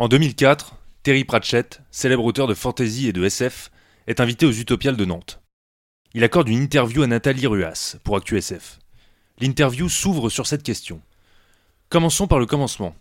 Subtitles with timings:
[0.00, 3.72] En 2004, Terry Pratchett, célèbre auteur de fantasy et de SF,
[4.06, 5.40] est invité aux Utopiales de Nantes.
[6.14, 8.78] Il accorde une interview à Nathalie Ruas pour ActuSF.
[9.40, 11.00] L'interview s'ouvre sur cette question.
[11.88, 12.94] Commençons par le commencement.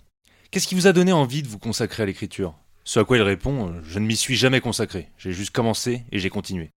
[0.49, 2.55] Qu'est-ce qui vous a donné envie de vous consacrer à l'écriture?
[2.83, 6.18] Ce à quoi il répond Je ne m'y suis jamais consacré, j'ai juste commencé et
[6.18, 6.71] j'ai continué.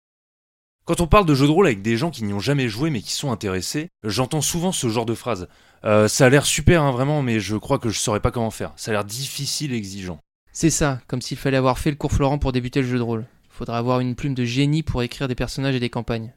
[0.85, 2.91] Quand on parle de jeux de rôle avec des gens qui n'y ont jamais joué
[2.91, 5.49] mais qui sont intéressés, j'entends souvent ce genre de phrase.
[5.85, 8.51] Euh, ça a l'air super hein, vraiment, mais je crois que je saurais pas comment
[8.51, 8.73] faire.
[8.77, 10.19] Ça a l'air difficile et exigeant.
[10.53, 13.03] C'est ça, comme s'il fallait avoir fait le cours Florent pour débuter le jeu de
[13.03, 13.27] rôle.
[13.49, 16.33] Faudra avoir une plume de génie pour écrire des personnages et des campagnes.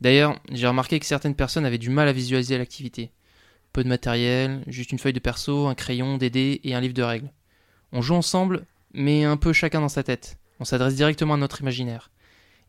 [0.00, 3.10] D'ailleurs, j'ai remarqué que certaines personnes avaient du mal à visualiser l'activité.
[3.72, 6.94] Peu de matériel, juste une feuille de perso, un crayon, des dés et un livre
[6.94, 7.32] de règles.
[7.92, 10.38] On joue ensemble, mais un peu chacun dans sa tête.
[10.60, 12.10] On s'adresse directement à notre imaginaire.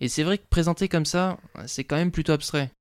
[0.01, 2.71] Et c'est vrai que présenter comme ça, c'est quand même plutôt abstrait.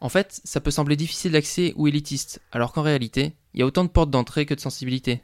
[0.00, 3.66] En fait, ça peut sembler difficile d'accès ou élitiste, alors qu'en réalité, il y a
[3.66, 5.22] autant de portes d'entrée que de sensibilité.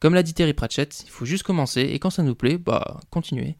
[0.00, 3.00] Comme l'a dit Terry Pratchett, il faut juste commencer et quand ça nous plaît, bah,
[3.10, 3.56] continuer.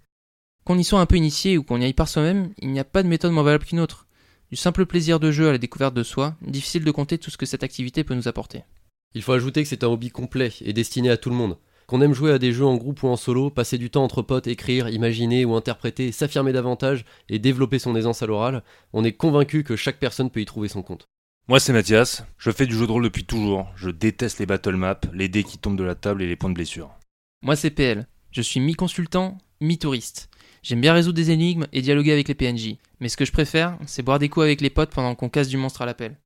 [0.64, 2.84] Qu'on y soit un peu initié ou qu'on y aille par soi-même, il n'y a
[2.84, 4.06] pas de méthode moins valable qu'une autre.
[4.50, 7.38] Du simple plaisir de jeu à la découverte de soi, difficile de compter tout ce
[7.38, 8.64] que cette activité peut nous apporter.
[9.14, 11.58] Il faut ajouter que c'est un hobby complet et destiné à tout le monde.
[11.92, 14.22] Qu'on aime jouer à des jeux en groupe ou en solo, passer du temps entre
[14.22, 18.62] potes, écrire, imaginer ou interpréter, s'affirmer davantage et développer son aisance à l'oral,
[18.94, 21.10] on est convaincu que chaque personne peut y trouver son compte.
[21.48, 23.66] Moi c'est Mathias, je fais du jeu de rôle depuis toujours.
[23.76, 26.48] Je déteste les battle maps, les dés qui tombent de la table et les points
[26.48, 26.88] de blessure.
[27.42, 30.30] Moi c'est PL, je suis mi-consultant, mi-touriste.
[30.62, 33.76] J'aime bien résoudre des énigmes et dialoguer avec les PNJ, mais ce que je préfère,
[33.84, 36.16] c'est boire des coups avec les potes pendant qu'on casse du monstre à l'appel.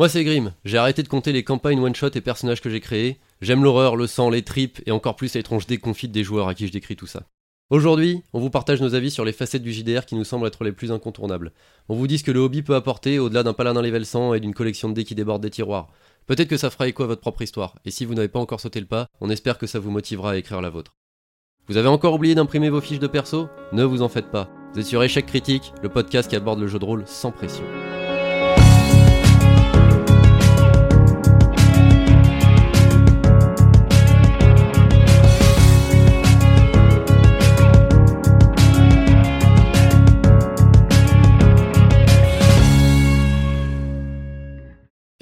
[0.00, 3.20] Moi c'est Grim, j'ai arrêté de compter les campagnes one-shot et personnages que j'ai créés.
[3.42, 6.54] J'aime l'horreur, le sang, les tripes et encore plus les tronches déconfites des joueurs à
[6.54, 7.24] qui je décris tout ça.
[7.68, 10.64] Aujourd'hui, on vous partage nos avis sur les facettes du JDR qui nous semblent être
[10.64, 11.52] les plus incontournables.
[11.90, 14.40] On vous dit ce que le hobby peut apporter au-delà d'un paladin level 100 et
[14.40, 15.88] d'une collection de dés qui déborde des tiroirs.
[16.26, 18.60] Peut-être que ça fera écho à votre propre histoire, et si vous n'avez pas encore
[18.60, 20.96] sauté le pas, on espère que ça vous motivera à écrire la vôtre.
[21.68, 23.50] Vous avez encore oublié d'imprimer vos fiches de perso?
[23.74, 24.48] Ne vous en faites pas.
[24.72, 27.64] Vous êtes sur Échec Critique, le podcast qui aborde le jeu de rôle sans pression.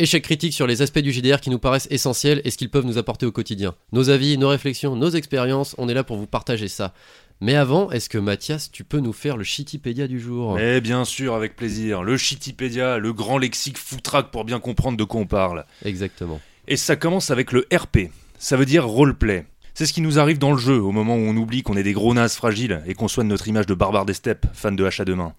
[0.00, 2.86] Échec critique sur les aspects du JDR qui nous paraissent essentiels et ce qu'ils peuvent
[2.86, 3.74] nous apporter au quotidien.
[3.90, 6.94] Nos avis, nos réflexions, nos expériences, on est là pour vous partager ça.
[7.40, 10.56] Mais avant, est-ce que Mathias, tu peux nous faire le Shitipédia du jour?
[10.60, 12.04] Eh bien sûr, avec plaisir.
[12.04, 15.64] Le Shitipédia, le grand lexique foutraque pour bien comprendre de quoi on parle.
[15.84, 16.40] Exactement.
[16.68, 18.12] Et ça commence avec le RP.
[18.38, 19.46] Ça veut dire roleplay.
[19.74, 21.82] C'est ce qui nous arrive dans le jeu, au moment où on oublie qu'on est
[21.82, 24.84] des gros nazes fragiles et qu'on soigne notre image de barbare des steppes, fan de
[24.84, 25.34] hache à deux mains.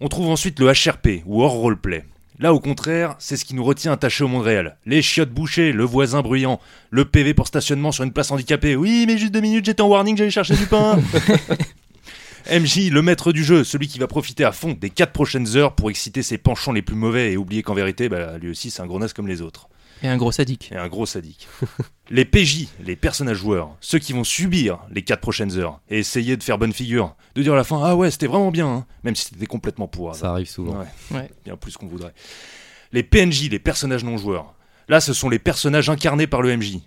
[0.00, 2.04] On trouve ensuite le HRP, ou hors roleplay.
[2.40, 4.76] Là, au contraire, c'est ce qui nous retient attachés au monde réel.
[4.86, 8.74] Les chiottes bouchées, le voisin bruyant, le PV pour stationnement sur une place handicapée.
[8.74, 10.98] Oui, mais juste deux minutes, j'étais en warning, j'allais chercher du pain.
[12.52, 15.74] MJ, le maître du jeu, celui qui va profiter à fond des quatre prochaines heures
[15.74, 18.82] pour exciter ses penchants les plus mauvais et oublier qu'en vérité, bah, lui aussi, c'est
[18.82, 19.68] un gros naze comme les autres.
[20.02, 20.70] Et un gros sadique.
[20.72, 21.48] Et un gros sadique.
[22.10, 26.36] les PJ, les personnages joueurs, ceux qui vont subir les quatre prochaines heures et essayer
[26.36, 28.86] de faire bonne figure, de dire à la fin ah ouais c'était vraiment bien, hein,
[29.02, 30.18] même si c'était complètement pourrave.
[30.18, 30.78] Ça arrive souvent.
[30.78, 31.16] Ouais.
[31.16, 31.30] ouais.
[31.44, 32.12] Bien plus qu'on voudrait.
[32.92, 34.54] Les PNJ, les personnages non joueurs.
[34.88, 36.78] Là, ce sont les personnages incarnés par le MJ.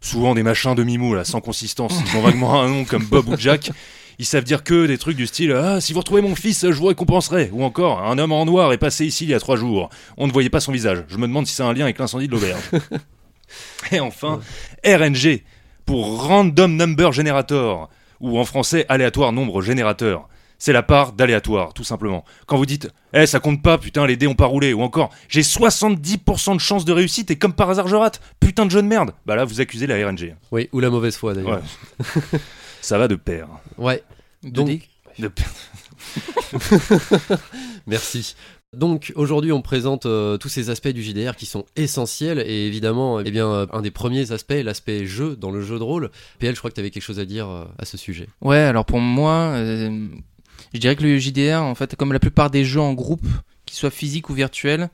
[0.00, 1.94] Souvent des machins demi-mous là, sans consistance.
[2.06, 3.70] Ils ont vaguement un nom comme Bob ou Jack
[4.18, 6.74] ils savent dire que des trucs du style Ah, si vous retrouvez mon fils, je
[6.76, 7.50] vous récompenserai.
[7.52, 9.88] Ou encore Un homme en noir est passé ici il y a trois jours.
[10.16, 11.04] On ne voyait pas son visage.
[11.08, 12.62] Je me demande si c'est un lien avec l'incendie de l'auberge.
[13.92, 14.40] Et enfin,
[14.84, 15.42] RNG
[15.86, 20.28] pour Random Number Generator, ou en français aléatoire nombre générateur.
[20.58, 22.24] C'est la part d'aléatoire, tout simplement.
[22.46, 25.10] Quand vous dites Eh, ça compte pas, putain, les dés ont pas roulé, ou encore
[25.28, 28.80] J'ai 70% de chance de réussite et comme par hasard je rate, putain de jeu
[28.80, 29.12] de merde.
[29.26, 30.36] Bah là, vous accusez la RNG.
[30.52, 31.60] Oui, ou la mauvaise foi d'ailleurs.
[32.00, 32.40] Ouais.
[32.84, 33.48] ça va de pair.
[33.78, 34.02] Ouais.
[34.42, 35.50] Donc, de pair.
[37.86, 38.36] Merci.
[38.74, 43.20] Donc aujourd'hui on présente euh, tous ces aspects du JDR qui sont essentiels et évidemment
[43.20, 46.10] eh bien euh, un des premiers aspects l'aspect jeu dans le jeu de rôle.
[46.40, 48.28] PL je crois que tu avais quelque chose à dire euh, à ce sujet.
[48.40, 52.64] Ouais alors pour moi je dirais que le JDR en fait comme la plupart des
[52.64, 53.26] jeux en groupe
[53.74, 54.88] qu'ils soient physiques ou virtuels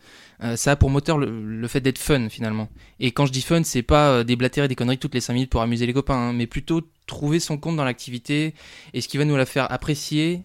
[0.57, 2.71] ça a pour moteur le, fait d'être fun finalement.
[2.99, 5.61] Et quand je dis fun c'est pas déblatérer des conneries toutes les 5 minutes pour
[5.61, 8.55] amuser les copains hein, mais plutôt trouver son compte dans l'activité
[8.95, 10.43] et ce qui va nous la faire apprécier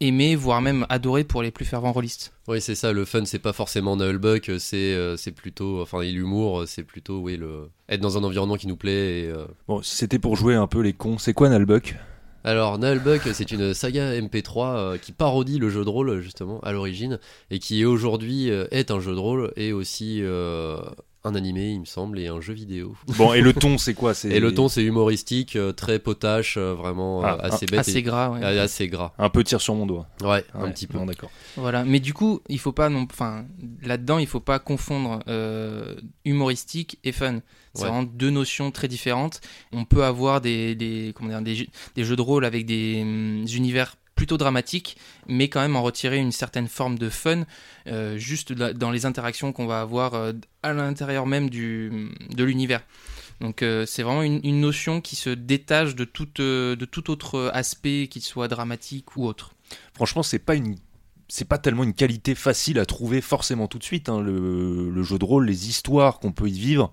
[0.00, 2.32] aimer, voire même adorer pour les plus fervents rôlistes.
[2.46, 6.64] Oui, c'est ça, le fun, c'est pas forcément Nullbuck, c'est euh, c'est plutôt, enfin, l'humour,
[6.66, 9.20] c'est plutôt, oui, le, être dans un environnement qui nous plaît.
[9.20, 11.96] Et, euh, Bon, si c'était pour jouer un peu les cons, c'est quoi Nullbuck
[12.48, 16.72] alors, Nullbuck, c'est une saga MP3 euh, qui parodie le jeu de rôle, justement, à
[16.72, 17.18] l'origine,
[17.50, 20.22] et qui aujourd'hui est un jeu de rôle et aussi
[21.28, 22.94] un animé, il me semble, et un jeu vidéo.
[23.16, 26.56] Bon, et le ton, c'est quoi c'est Et le ton, c'est humoristique, euh, très potache,
[26.56, 27.80] euh, vraiment euh, Ah, assez bête.
[27.80, 28.44] Assez et- gras, ouais.
[28.44, 29.12] assez gras.
[29.18, 30.06] Un peu tir sur mon doigt.
[30.22, 30.98] Ouais, un Ouais, petit peu.
[30.98, 31.30] bon, d'accord.
[31.56, 33.44] Voilà, mais du coup, il faut pas non, enfin,
[33.82, 35.94] là-dedans, il faut pas confondre euh,
[36.24, 37.40] humoristique et fun.
[37.74, 37.88] C'est Ouais.
[37.90, 39.40] vraiment deux notions très différentes.
[39.72, 43.00] On peut avoir des, des, comment dire, des, jeux- des jeux de rôle avec des
[43.02, 44.96] hum, univers plutôt dramatiques,
[45.28, 47.44] mais quand même en retirer une certaine forme de fun,
[47.86, 50.32] euh, juste dans les interactions qu'on va avoir euh,
[50.64, 52.82] à l'intérieur même du, de l'univers.
[53.40, 57.12] Donc euh, c'est vraiment une, une notion qui se détache de tout, euh, de tout
[57.12, 59.54] autre aspect, qu'il soit dramatique ou autre.
[59.94, 60.74] Franchement, c'est pas une.
[61.28, 64.08] C'est pas tellement une qualité facile à trouver forcément tout de suite.
[64.08, 64.20] hein.
[64.20, 66.90] Le, le jeu de rôle, les histoires qu'on peut y vivre,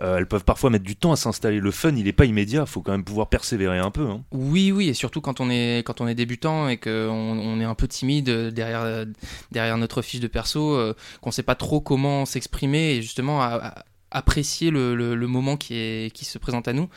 [0.00, 1.58] euh, elles peuvent parfois mettre du temps à s'installer.
[1.60, 2.66] Le fun, il est pas immédiat.
[2.66, 4.06] Faut quand même pouvoir persévérer un peu.
[4.08, 4.22] hein.
[4.32, 7.64] Oui, oui, et surtout quand on est quand on est débutant et qu'on on est
[7.64, 9.04] un peu timide euh, derrière euh,
[9.52, 10.78] derrière notre fiche de perso,
[11.20, 13.74] qu'on sait pas trop comment s'exprimer et justement à-
[14.10, 16.88] apprécier le, le- le moment qui est qui se présente à nous.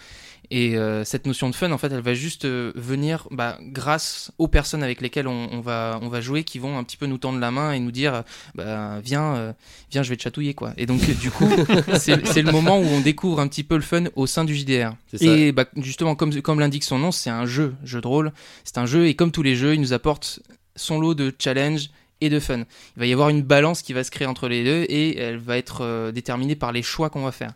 [0.52, 4.32] Et euh, cette notion de fun, en fait, elle va juste euh, venir bah, grâce
[4.40, 7.06] aux personnes avec lesquelles on, on va on va jouer, qui vont un petit peu
[7.06, 8.24] nous tendre la main et nous dire,
[8.56, 9.54] bah, viens, euh,
[9.92, 10.74] viens, je vais te chatouiller, quoi.
[10.78, 11.48] Et donc, du coup,
[11.98, 14.96] c'est le moment où on découvre un petit peu le fun au sein du JDR.
[15.20, 18.32] Et bah, justement, comme, comme l'indique son nom, c'est un jeu, jeu de rôle.
[18.64, 20.40] C'est un jeu et comme tous les jeux, il nous apporte
[20.76, 21.92] son lot de challenges
[22.22, 22.64] et de fun.
[22.96, 25.38] Il va y avoir une balance qui va se créer entre les deux et elle
[25.38, 27.54] va être déterminée par les choix qu'on va faire.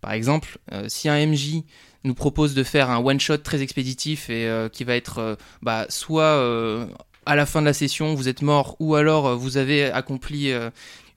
[0.00, 0.58] Par exemple,
[0.88, 1.62] si un MJ
[2.04, 5.86] nous propose de faire un one-shot très expéditif et euh, qui va être euh, bah,
[5.88, 6.86] soit euh,
[7.26, 10.52] à la fin de la session, vous êtes mort, ou alors vous avez accompli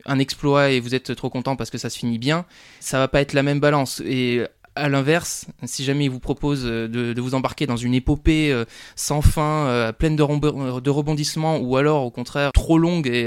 [0.06, 2.46] un exploit et vous êtes trop content parce que ça se finit bien,
[2.80, 4.02] ça va pas être la même balance.
[4.06, 4.42] Et
[4.76, 8.64] à l'inverse, si jamais il vous propose de, vous embarquer dans une épopée
[8.96, 13.26] sans fin, pleine de, rebondissements, ou alors au contraire trop longue et,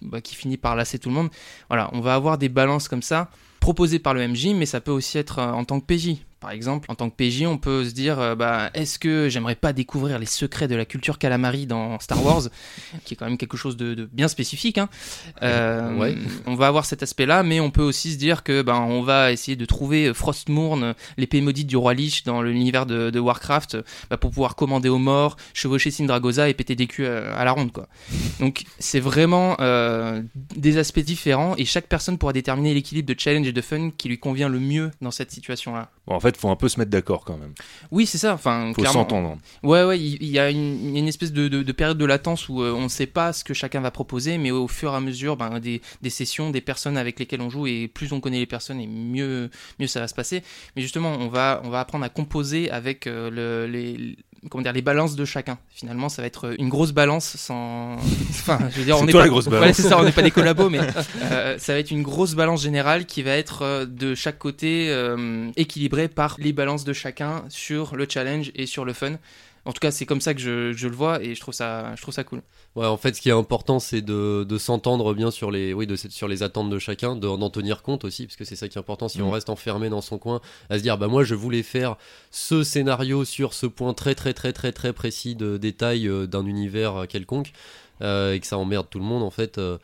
[0.00, 1.28] bah, qui finit par lasser tout le monde,
[1.68, 3.28] on va avoir des balances comme ça
[3.66, 6.18] proposées par le MJ, mais ça peut aussi être euh, en tant que PJ.
[6.40, 9.54] Par exemple, en tant que PJ, on peut se dire, euh, bah, est-ce que j'aimerais
[9.54, 12.42] pas découvrir les secrets de la culture calamari dans Star Wars,
[13.04, 14.78] qui est quand même quelque chose de, de bien spécifique.
[14.78, 14.88] Hein.
[15.42, 16.16] Euh, Ouais.
[16.46, 19.32] On va avoir cet aspect-là, mais on peut aussi se dire que ben on va
[19.32, 23.78] essayer de trouver Frostmourne, l'épée maudite du roi Lich dans l'univers de, de Warcraft,
[24.10, 27.52] bah, pour pouvoir commander aux morts, chevaucher Sindragosa et péter des culs à, à la
[27.52, 27.88] ronde, quoi.
[28.40, 30.22] Donc c'est vraiment euh,
[30.54, 34.08] des aspects différents et chaque personne pourra déterminer l'équilibre de challenge et de fun qui
[34.08, 35.90] lui convient le mieux dans cette situation-là.
[36.06, 37.52] Bon, en fait, faut un peu se mettre d'accord quand même.
[37.90, 38.34] Oui, c'est ça.
[38.34, 39.38] Enfin, Faut s'entendre.
[39.62, 42.72] Ouais, ouais, il y, a une, espèce de, de- de période de latence où euh,
[42.72, 45.36] on ne sait pas ce que chacun va proposer, mais au fur et à mesure
[45.36, 48.46] ben, des, des sessions, des personnes avec lesquelles on joue, et plus on connaît les
[48.46, 50.42] personnes, et mieux, mieux ça va se passer.
[50.74, 54.16] Mais justement, on va, on va apprendre à composer avec euh, le- les,
[54.50, 55.58] comment dire, les balances de chacun.
[55.70, 57.96] Finalement, ça va être une grosse balance sans.
[58.30, 59.20] Enfin, je veux dire, on n'est pas.
[59.20, 59.76] la grosse Voilà, balance.
[59.76, 60.78] c'est ça, on n'est pas des collabos, mais
[61.32, 64.86] euh, ça va être une grosse balance générale qui va être euh, de chaque côté
[64.90, 69.16] euh, équilibrée par les balances de chacun sur le challenge et sur le fun.
[69.66, 71.92] En tout cas, c'est comme ça que je, je le vois et je trouve ça,
[71.96, 72.40] je trouve ça cool.
[72.76, 75.86] Ouais, en fait, ce qui est important, c'est de, de s'entendre bien sur les, oui,
[75.88, 78.68] de, sur les attentes de chacun, de- d'en tenir compte aussi, parce que c'est ça
[78.68, 79.08] qui est important.
[79.08, 79.24] Si Mm.
[79.24, 80.40] on reste enfermé dans son coin,
[80.70, 81.96] à se dire, bah moi, je voulais faire
[82.30, 86.46] ce scénario sur ce point très, très, très, très, très précis de détail euh, d'un
[86.46, 87.52] univers euh, quelconque,
[88.02, 89.78] euh, et que ça emmerde tout le monde, en fait, euh,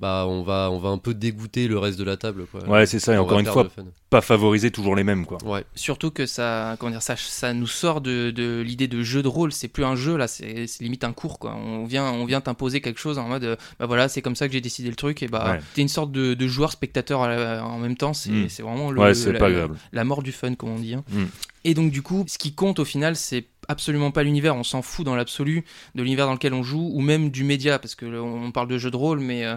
[0.00, 2.62] bah on va, on va un peu dégoûter le reste de la table, quoi.
[2.68, 3.14] Ouais, c'est ça.
[3.14, 3.66] Et On encore une fois,
[4.10, 5.38] pas favoriser toujours les mêmes, quoi.
[5.44, 9.22] Ouais, Surtout que ça, comment dire, ça, ça nous sort de, de l'idée de jeu
[9.22, 9.52] de rôle.
[9.52, 11.54] C'est plus un jeu là, c'est limite un cours quoi.
[11.56, 14.46] On vient, on vient t'imposer quelque chose en mode, euh, bah voilà, c'est comme ça
[14.46, 15.60] que j'ai décidé le truc et bah Ouais.
[15.74, 18.12] t'es une sorte de, de joueur spectateur la- en même temps.
[18.12, 18.48] C'est Mm.
[18.48, 19.32] c'est vraiment le, Ouais, le- c'est
[19.92, 20.94] la, mort du fun comme on dit.
[20.94, 21.04] hein.
[21.10, 21.24] Mm.
[21.66, 24.54] Et donc du coup, ce qui compte au final, c'est absolument pas l'univers.
[24.54, 25.64] On s'en fout dans l'absolu
[25.96, 28.78] de l'univers dans lequel on joue ou même du média parce que on parle de
[28.78, 29.56] jeu de rôle, mais euh,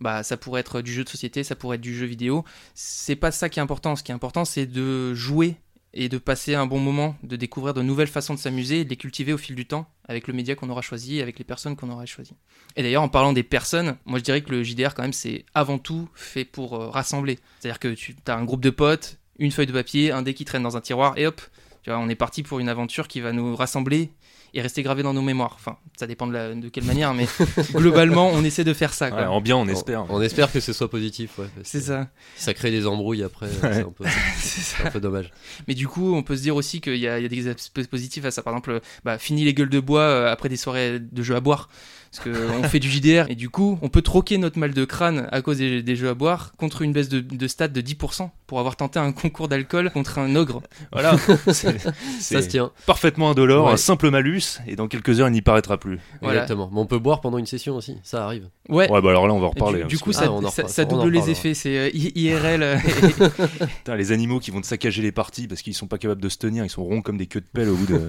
[0.00, 2.44] bah ça pourrait être du jeu de société, ça pourrait être du jeu vidéo.
[2.74, 3.96] C'est pas ça qui est important.
[3.96, 5.56] Ce qui est important, c'est de jouer
[5.94, 8.90] et de passer un bon moment, de découvrir de nouvelles façons de s'amuser et de
[8.90, 11.74] les cultiver au fil du temps avec le média qu'on aura choisi, avec les personnes
[11.74, 12.36] qu'on aura choisies.
[12.76, 15.44] Et d'ailleurs, en parlant des personnes, moi je dirais que le JDR quand même c'est
[15.54, 17.40] avant tout fait pour euh, rassembler.
[17.58, 20.44] C'est-à-dire que tu as un groupe de potes, une feuille de papier, un dé qui
[20.44, 21.40] traîne dans un tiroir et hop,
[21.82, 24.10] tu vois, on est parti pour une aventure qui va nous rassembler
[24.54, 25.52] et rester gravé dans nos mémoires.
[25.56, 27.26] Enfin, ça dépend de, la- de quelle manière, mais
[27.74, 29.10] globalement, on essaie de faire ça.
[29.10, 29.20] quoi.
[29.20, 30.04] Ouais, en bien, on espère.
[30.10, 31.46] On, on espère que ce soit positif, ouais.
[31.62, 32.08] C'est ça.
[32.36, 34.04] Ça crée des embrouilles après, c'est un peu,
[34.38, 34.76] C'est ça.
[34.80, 35.30] c'est un peu dommage.
[35.68, 37.48] Mais du coup, on peut se dire aussi qu'il y, a il y a des
[37.48, 38.42] aspects positifs à ça.
[38.42, 41.40] Par exemple, bah, fini les gueules de bois euh, après des soirées de jeux à
[41.40, 41.68] boire.
[42.10, 45.28] Parce qu'on fait du JDR et du coup, on peut troquer notre mal de crâne
[45.30, 48.30] à cause des, des jeux à boire contre une baisse de, de stats de 10%.
[48.46, 50.62] pour avoir tenté un concours d'alcool contre un ogre.
[50.92, 51.16] Voilà,
[51.52, 51.78] c'est
[52.20, 52.70] Ça se tient.
[52.86, 53.72] parfaitement indolore, Ouais.
[53.72, 55.98] un simple malus, et dans quelques heures, il n'y paraîtra plus.
[56.22, 56.42] Voilà.
[56.42, 56.70] Exactement.
[56.72, 58.48] Mais on peut boire pendant une session aussi, ça arrive.
[58.70, 58.90] Ouais.
[58.90, 59.78] Ouais, bah alors là, on va en reparler.
[59.80, 61.52] du, hein, du coup, ça, Ah, ça- ça double les effets.
[61.54, 62.78] C'est euh, IRL.
[63.78, 66.28] Putain, les animaux qui vont te saccager les parties parce qu'ils sont pas capables de
[66.28, 68.00] se tenir, ils sont ronds comme des queues de pelle au bout de.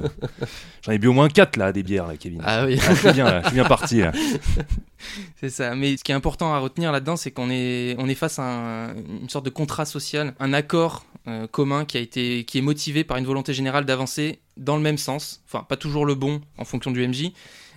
[0.86, 2.41] J'en ai bu au moins 4 là, des bières là, Kevin.
[2.46, 2.79] Ah oui.
[2.88, 3.88] Ah, je suis bien là, je suis bien parti
[5.39, 5.75] C'est ça.
[5.75, 9.29] Mais ce qui est important à retenir là-dedans, c'est qu'on est, face à un- une
[9.29, 13.17] sorte de contrat social, un accord euh, commun qui a été, qui est motivé par
[13.17, 15.41] une volonté générale d'avancer dans le même sens.
[15.48, 17.31] Enfin, pas toujours le bon en fonction du MJ,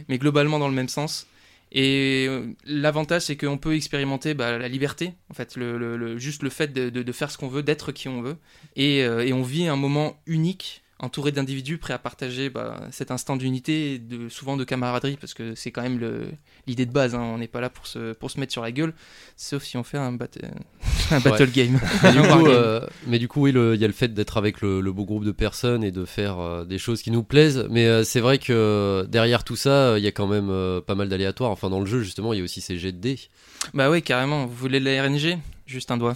[0.08, 1.26] mais globalement dans le même sens.
[1.74, 6.50] Et euh, l'avantage, c'est qu'on peut expérimenter bah, la liberté, en fait, le, juste le
[6.50, 8.36] fait de, faire ce qu'on veut, d'être qui on veut.
[8.76, 13.10] Et, euh, et on vit un moment unique, entouré d'individus prêts à partager bah, cet
[13.10, 16.28] instant d'unité et de, souvent de camaraderie, parce que c'est quand même le-
[16.66, 17.14] l'idée de base.
[17.14, 17.20] hein.
[17.20, 18.94] On n'est pas là pour se, pour se mettre sur la gueule,
[19.36, 20.28] sauf si on fait un, bat-
[21.10, 21.78] un battle game.
[22.02, 22.46] Mais du, Un coup, wargame.
[22.52, 25.04] euh, mais du coup, oui, il y a le fait d'être avec le, le beau
[25.04, 27.66] groupe de personnes et de faire euh, des choses qui nous plaisent.
[27.68, 31.08] Mais euh, c'est vrai que derrière tout ça, il y a quand même pas mal
[31.08, 31.50] d'aléatoires.
[31.50, 33.18] Enfin, dans le jeu, justement, il y a aussi ces jets de dés.
[33.74, 34.46] Bah oui, carrément.
[34.46, 35.38] Vous voulez de la RNG
[35.72, 36.14] Juste un doigt.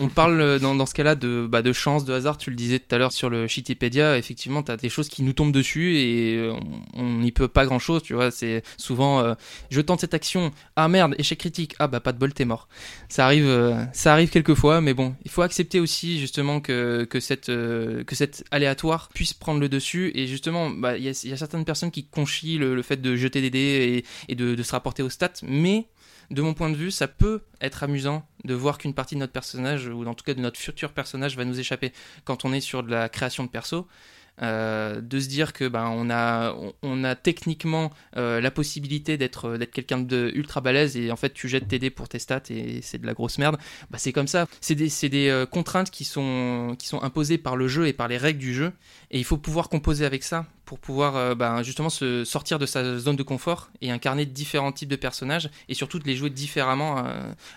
[0.00, 2.38] on parle euh, dans, ce cas-là de, bah, de chance, de hasard.
[2.38, 4.16] Tu le disais tout à l'heure sur le Shitipédia.
[4.16, 6.54] Effectivement, tu as des choses qui nous tombent dessus et euh,
[6.94, 8.02] on n'y peut pas grand-chose.
[8.02, 9.34] Tu vois, c'est souvent euh,
[9.68, 10.52] je tente cette action.
[10.74, 11.74] Ah merde, échec critique.
[11.80, 12.66] Ah bah pas de bol, t'es mort.
[13.10, 17.48] Ça arrive, ça arrive quelquefois, mais bon, il faut accepter aussi justement que, que, cette,
[17.48, 20.12] que cette aléatoire puisse prendre le dessus.
[20.14, 23.16] Et justement, bah, il y, a, y a certaines personnes qui conchient le, fait de
[23.16, 25.88] jeter des dés et, et de, de se rapporter aux stats, mais
[26.30, 29.32] de mon point de vue, ça peut être amusant de voir qu'une partie de notre
[29.32, 31.92] personnage, ou en tout cas de notre futur personnage, va nous échapper
[32.24, 33.88] quand on est sur de la création de perso.
[34.42, 39.58] Euh, de se dire que ben on a on, a techniquement euh, la possibilité d'être
[39.58, 42.44] d'être quelqu'un de ultra balèze et en fait tu jettes tes dés pour tes stats
[42.48, 43.58] et c'est de la grosse merde.
[43.90, 44.46] Bah c'est comme ça.
[44.62, 48.08] C'est des, des euh, contraintes qui sont qui sont imposées par le jeu et par
[48.08, 48.72] les règles du jeu.
[49.10, 52.96] Et il faut pouvoir composer avec ça pour pouvoir ben, justement se sortir de sa
[52.96, 57.04] zone de confort et incarner différents types de personnages et surtout de les jouer différemment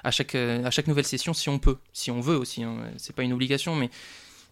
[0.03, 1.77] à chaque à chaque nouvelle session si on peut.
[1.93, 2.75] Si on veut aussi hein.
[2.97, 3.91] c'est pas une obligation mais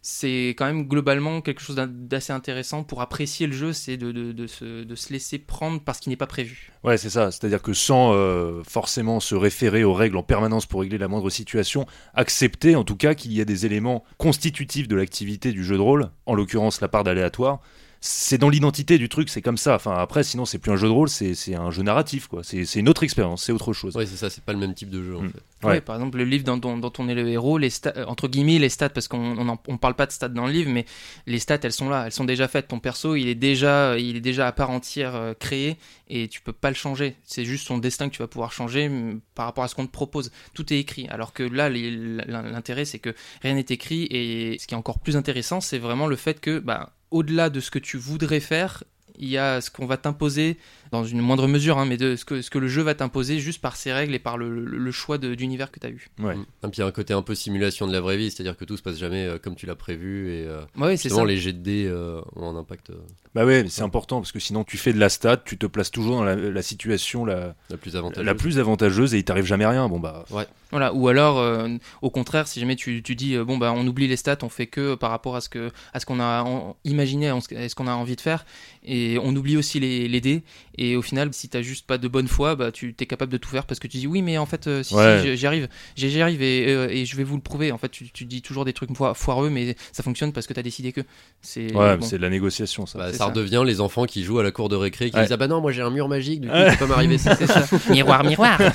[0.02, 5.14] c'est quand même globalement quelque chose d'assez intéressant pour apprécier le jeu, c'est de, se,
[5.14, 6.72] laisser prendre par ce qui n'est pas prévu.
[6.84, 7.30] Ouais, c'est ça.
[7.30, 11.30] C'est-à-dire que sans euh, forcément se référer aux règles en permanence pour régler la moindre
[11.30, 15.76] situation, accepter en tout cas qu'il y a des éléments constitutifs de l'activité du jeu
[15.76, 17.62] de rôle, en l'occurrence la part d'aléatoire.
[18.04, 19.76] C'est dans l'identité du truc, c'est comme ça.
[19.76, 22.44] Enfin, après, sinon, c'est plus un jeu de rôle, c'est c'est un jeu narratif, quoi.
[22.44, 23.96] C'est c'est une autre expérience, c'est autre chose.
[23.96, 25.30] Ouais, c'est ça, c'est pas le même type de jeu en Mm.
[25.30, 25.38] fait.
[25.68, 25.72] Ouais.
[25.74, 28.06] Ouais, par exemple, le livre dont, dont- dont on est le héros, les stats, euh,
[28.06, 30.86] entre guillemets, les stats, parce qu'on on, parle pas de stats dans le livre, mais
[31.28, 32.68] les stats, elles sont là, elles sont déjà faites.
[32.70, 35.78] Ton perso, il est déjà, il est déjà à part entière euh, créé
[36.10, 37.18] et tu peux pas le changer.
[37.24, 39.86] C'est juste son destin que tu vas pouvoir changer mm, par rapport à ce qu'on
[39.86, 40.32] te propose.
[40.56, 41.08] Tout est écrit.
[41.10, 45.16] Alors que là, l'intérêt, c'est que rien n'est écrit et ce qui est encore plus
[45.18, 48.84] intéressant, c'est vraiment le fait que, bah, au-delà de ce que tu voudrais faire,
[49.20, 50.58] il y a ce qu'on va t'imposer
[50.92, 53.40] dans une moindre mesure, hein, mais de ce que, ce que le jeu va t'imposer
[53.40, 55.90] juste par ses règles et par le, le- le choix de- d'univers que tu as
[55.90, 56.08] eu.
[56.20, 56.36] Ouais.
[56.36, 56.42] Mm.
[56.42, 58.58] Et puis il y a un côté un peu simulation de la vraie vie, c'est-à-dire
[58.58, 61.22] que tout se passe jamais euh, comme tu l'as prévu et euh, Ouais, c'est justement
[61.22, 61.28] ça.
[61.28, 62.96] les jets de dés euh, ont un impact euh,
[63.36, 65.68] Bah ouais, mais c'est important parce que sinon tu fais de la stat, tu te
[65.68, 68.26] places toujours dans la, la situation la, la plus avantageuse.
[68.26, 69.88] la plus avantageuse et il t'arrive jamais rien.
[69.88, 70.26] Bon bah,
[70.72, 70.94] Voilà.
[70.94, 71.68] Ou alors, euh,
[72.02, 74.50] au contraire, si jamais tu, tu dis, euh, bon, bah, on oublie les stats, on
[74.50, 77.76] fait que par rapport à ce que à ce qu'on a en- imaginé, à ce
[77.76, 78.46] qu'on a envie de faire,
[78.84, 80.44] et on oublie aussi les, les dés.
[80.78, 83.38] Et au final, si t'as juste pas de bonne foi, bah, tu es capable de
[83.38, 85.22] tout faire parce que tu dis, oui, mais en fait, euh, si, Ouais.
[85.24, 87.72] si, j'y- arrive, j'y j'y arrive et, euh, et je vais vous le prouver.
[87.72, 90.54] En fait, tu, tu dis toujours des trucs foi- foireux, mais ça fonctionne parce que
[90.54, 91.02] t'as décidé que.
[91.42, 92.06] C'est ouais, bon.
[92.06, 92.98] c'est de la négociation ça.
[92.98, 93.26] Bah, ça ça.
[93.26, 95.24] redevient les enfants qui jouent à la cour de récré qui Ouais.
[95.24, 96.70] disent ah bah non moi j'ai un mur magique du coup Ouais.
[96.72, 97.36] ça peut m'arriver ça.
[97.36, 97.66] C'est ça.
[97.90, 98.58] miroir, miroir.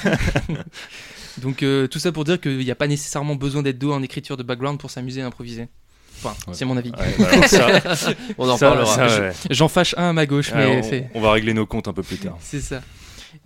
[1.39, 4.03] Donc euh, tout ça pour dire qu'il n'y a pas nécessairement besoin d'être doué en
[4.03, 5.69] écriture de background pour s'amuser et improviser.
[6.19, 6.55] Enfin, Ouais.
[6.55, 6.91] c'est mon avis.
[6.93, 9.31] Ouais, bah alors ça, On en parlera.
[9.51, 12.03] J'en fâche un à ma gauche, mais on, on va régler nos comptes un peu
[12.03, 12.39] plus tard.
[12.41, 12.81] c'est ça.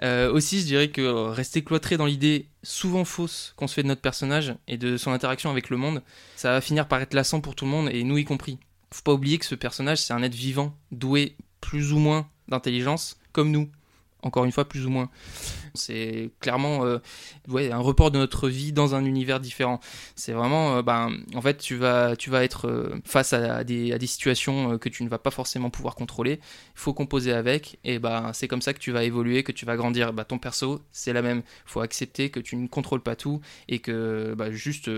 [0.04, 3.88] Euh, aussi, je dirais que rester cloîtré dans l'idée souvent fausse qu'on se fait de
[3.88, 6.00] notre personnage et de son interaction avec le monde,
[6.36, 8.58] ça va finir par être lassant pour tout le monde et nous y compris.
[8.92, 13.18] Faut pas oublier que ce personnage, c'est un être vivant, doué plus ou moins d'intelligence,
[13.32, 13.68] comme nous.
[14.22, 15.08] Encore une fois, plus ou moins.
[15.74, 16.98] C'est clairement euh,
[17.48, 19.80] ouais, un report de notre vie dans un univers différent.
[20.16, 23.98] C'est vraiment, ben, en fait, tu vas, tu vas être euh, face à, des, à
[23.98, 26.40] des situations que tu ne vas pas forcément pouvoir contrôler.
[26.74, 29.66] Il faut composer avec, et ben, c'est comme ça que tu vas évoluer, que tu
[29.66, 30.12] vas grandir.
[30.12, 31.38] Bah, ton perso, c'est la même.
[31.66, 34.90] Il faut accepter que tu ne contrôles pas tout et que bah, juste.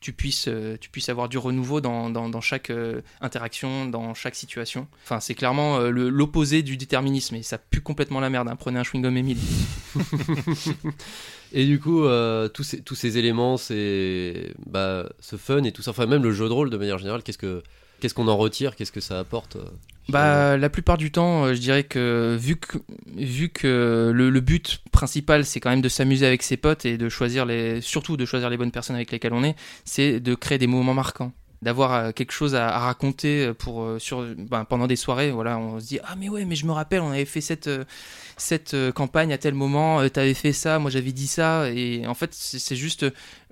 [0.00, 4.34] Tu puisses, euh, tu puisses avoir du renouveau dans, dans, chaque euh, interaction, dans chaque
[4.34, 4.88] situation.
[5.04, 8.48] Enfin, c'est clairement euh, l'opposé du déterminisme et ça pue complètement la merde.
[8.48, 8.56] hein.
[8.56, 9.38] Prenez un chewing-gum Emile.
[11.52, 12.04] Et du coup,
[12.54, 13.56] tous, ces, tous ces éléments,
[14.66, 17.24] bah, ce fun et tout ça, enfin même le jeu de rôle de manière générale,
[17.24, 17.64] qu'est-ce que
[17.98, 19.56] qu'est-ce qu'on en retire, qu'est-ce que ça apporte
[20.08, 22.78] Bah, la plupart du temps, euh, je dirais que vu que,
[23.16, 26.98] vu que le, le but principal, c'est quand même de s'amuser avec ses potes et
[26.98, 29.54] de choisir les, surtout de choisir les bonnes personnes avec lesquelles on est,
[29.84, 31.32] c'est de créer des moments marquants.
[31.62, 35.30] D'avoir euh, quelque chose à, à raconter pour, euh, sur, ben, pendant des soirées.
[35.30, 37.66] Voilà, on se dit Ah, mais ouais, mais je me rappelle, on avait fait cette,
[37.66, 37.84] euh,
[38.40, 41.70] cette euh, campagne à tel moment, euh, t'avais fait ça, moi j'avais dit ça.
[41.70, 43.06] Et en fait, c'est juste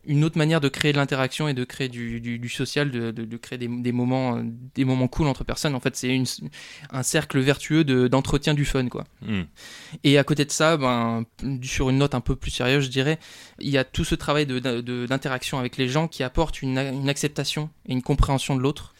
[0.09, 3.13] une autre manière de créer de l'interaction et de créer du, du, du social, de,
[3.13, 4.43] de, de créer des, des moments, euh,
[4.75, 5.75] des moments cool entre personnes.
[5.75, 6.21] En fait, c'est
[6.91, 9.05] un cercle vertueux de- d'entretien du fun, quoi.
[9.23, 9.43] Hmm.
[10.03, 11.25] Et à côté de ça, ben,
[11.63, 13.19] sur une note un peu plus sérieuse, je dirais,
[13.61, 17.71] il y a tout ce travail d'interaction avec les gens qui apporte une, une acceptation
[17.87, 18.95] et une compréhension de l'autre,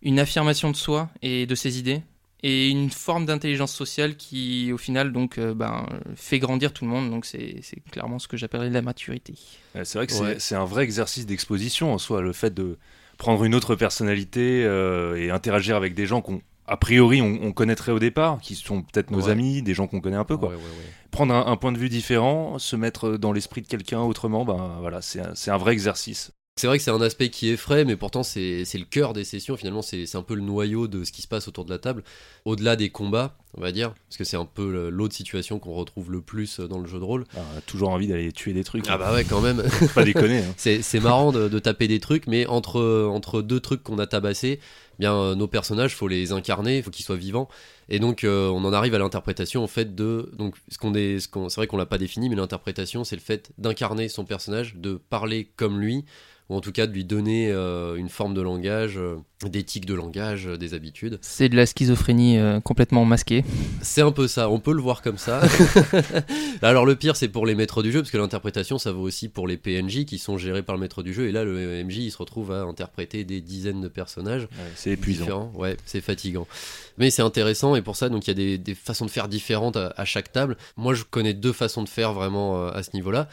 [0.00, 2.02] une affirmation de soi et de ses idées,
[2.42, 6.90] et une forme d'intelligence sociale qui, au final, donc, euh, ben, fait grandir tout le
[6.90, 7.10] monde.
[7.10, 9.34] Donc, c'est c'est clairement ce que j'appellerais la maturité.
[9.74, 10.36] Ouais, C'est vrai que c'est- Ouais.
[10.38, 12.78] c'est un vrai exercice d'exposition en soi, le fait de
[13.16, 16.40] prendre une autre personnalité euh, et interagir avec des gens qu'on
[16.70, 19.32] a priori on, on connaîtrait au départ, qui sont peut-être nos Ouais.
[19.32, 20.50] amis, des gens qu'on connaît un peu quoi.
[20.50, 20.92] Ouais, ouais, ouais.
[21.10, 24.76] Prendre un, un point de vue différent, se mettre dans l'esprit de quelqu'un autrement, ben
[24.80, 26.30] voilà, c'est un, c'est un vrai exercice.
[26.58, 29.24] C'est vrai que c'est un aspect qui effraie, mais pourtant c'est c'est le cœur des
[29.24, 29.56] sessions.
[29.56, 31.78] Finalement, c'est c'est un peu le noyau de ce qui se passe autour de la
[31.78, 32.02] table.
[32.44, 36.10] Au-delà des combats, on va dire, parce que c'est un peu l'autre situation qu'on retrouve
[36.10, 37.24] le plus dans le jeu de rôle.
[37.36, 38.84] Ah, On a toujours envie d'aller tuer des trucs.
[38.88, 39.62] Ah bah ouais, quand même.
[39.94, 40.38] Pas déconner.
[40.38, 40.54] hein.
[40.56, 44.06] C'est c'est marrant de, de taper des trucs, mais entre, entre deux trucs qu'on a
[44.06, 47.48] tabassés, eh bien euh, nos personnages, faut les incarner, faut qu'ils soient vivants.
[47.88, 51.20] Et donc euh, on en arrive à l'interprétation en fait de donc ce qu'on est,
[51.20, 54.74] ce c'est vrai qu'on l'a pas défini, mais l'interprétation c'est le fait d'incarner son personnage,
[54.76, 56.04] de parler comme lui,
[56.48, 59.94] ou en tout cas de lui donner euh, une forme de langage, euh, d'éthique de
[59.94, 61.18] langage, euh, des habitudes.
[61.20, 63.44] C'est de la schizophrénie euh, complètement masquée.
[63.82, 65.42] C'est un peu ça, on peut le voir comme ça.
[66.62, 69.28] Alors le pire c'est pour les maîtres du jeu, parce que l'interprétation ça vaut aussi
[69.28, 71.98] pour les PNJ qui sont gérés par le maître du jeu, et là le MJ
[71.98, 75.24] il se retrouve à interpréter des dizaines de personnages Ouais, c'est épuisant.
[75.24, 75.52] différents.
[75.54, 76.46] Ouais, c'est fatigant.
[76.96, 79.28] Mais c'est intéressant, et pour ça donc il y a des, des façons de faire
[79.28, 80.56] différentes à, à chaque table.
[80.76, 83.28] Moi je connais deux façons de faire vraiment à ce niveau-là.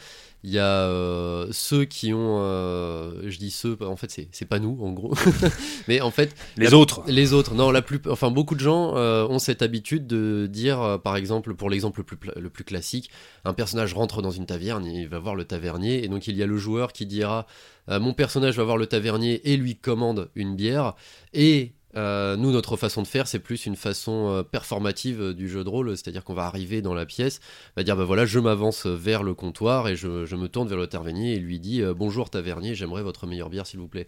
[0.48, 4.60] Il y a euh, ceux qui ont, euh, je dis ceux, en fait c'est pas
[4.60, 5.12] nous en gros,
[5.88, 7.02] mais en fait Les La- autres.
[7.08, 11.00] les autres, non, la plus, enfin beaucoup de gens euh, ont cette habitude de dire,
[11.02, 13.10] par exemple, pour l'exemple le plus, le plus classique,
[13.44, 16.42] un personnage rentre dans une taverne, il va voir le tavernier, et donc il y
[16.44, 17.46] a le joueur qui dira,
[17.88, 20.94] mon personnage va voir le tavernier et lui commande une bière,
[21.34, 25.48] et euh, nous, notre façon de faire, c'est plus une façon euh, performative euh, du
[25.48, 27.40] jeu de rôle, c'est-à-dire qu'on va arriver dans la pièce,
[27.76, 30.78] va dire, bah voilà, je m'avance vers le comptoir et je, je me tourne vers
[30.78, 34.06] le tavernier et lui dis, euh, bonjour tavernier, j'aimerais votre meilleure bière s'il vous plaît.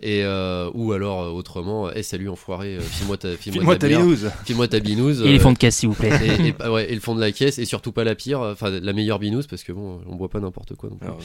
[0.00, 4.30] Et euh, ou alors autrement, eh salut enfoiré, file-moi ta, ta ta binouse.
[4.44, 5.22] file-moi ta binouse.
[5.22, 6.10] Et les fonds de caisse, s'il vous plaît.
[6.40, 8.70] et, et- ouais, et le fond de la caisse et surtout pas la pire, enfin
[8.70, 10.88] la meilleure binouse parce que bon, on boit pas n'importe quoi.
[10.90, 11.08] non plus.
[11.10, 11.16] Ah,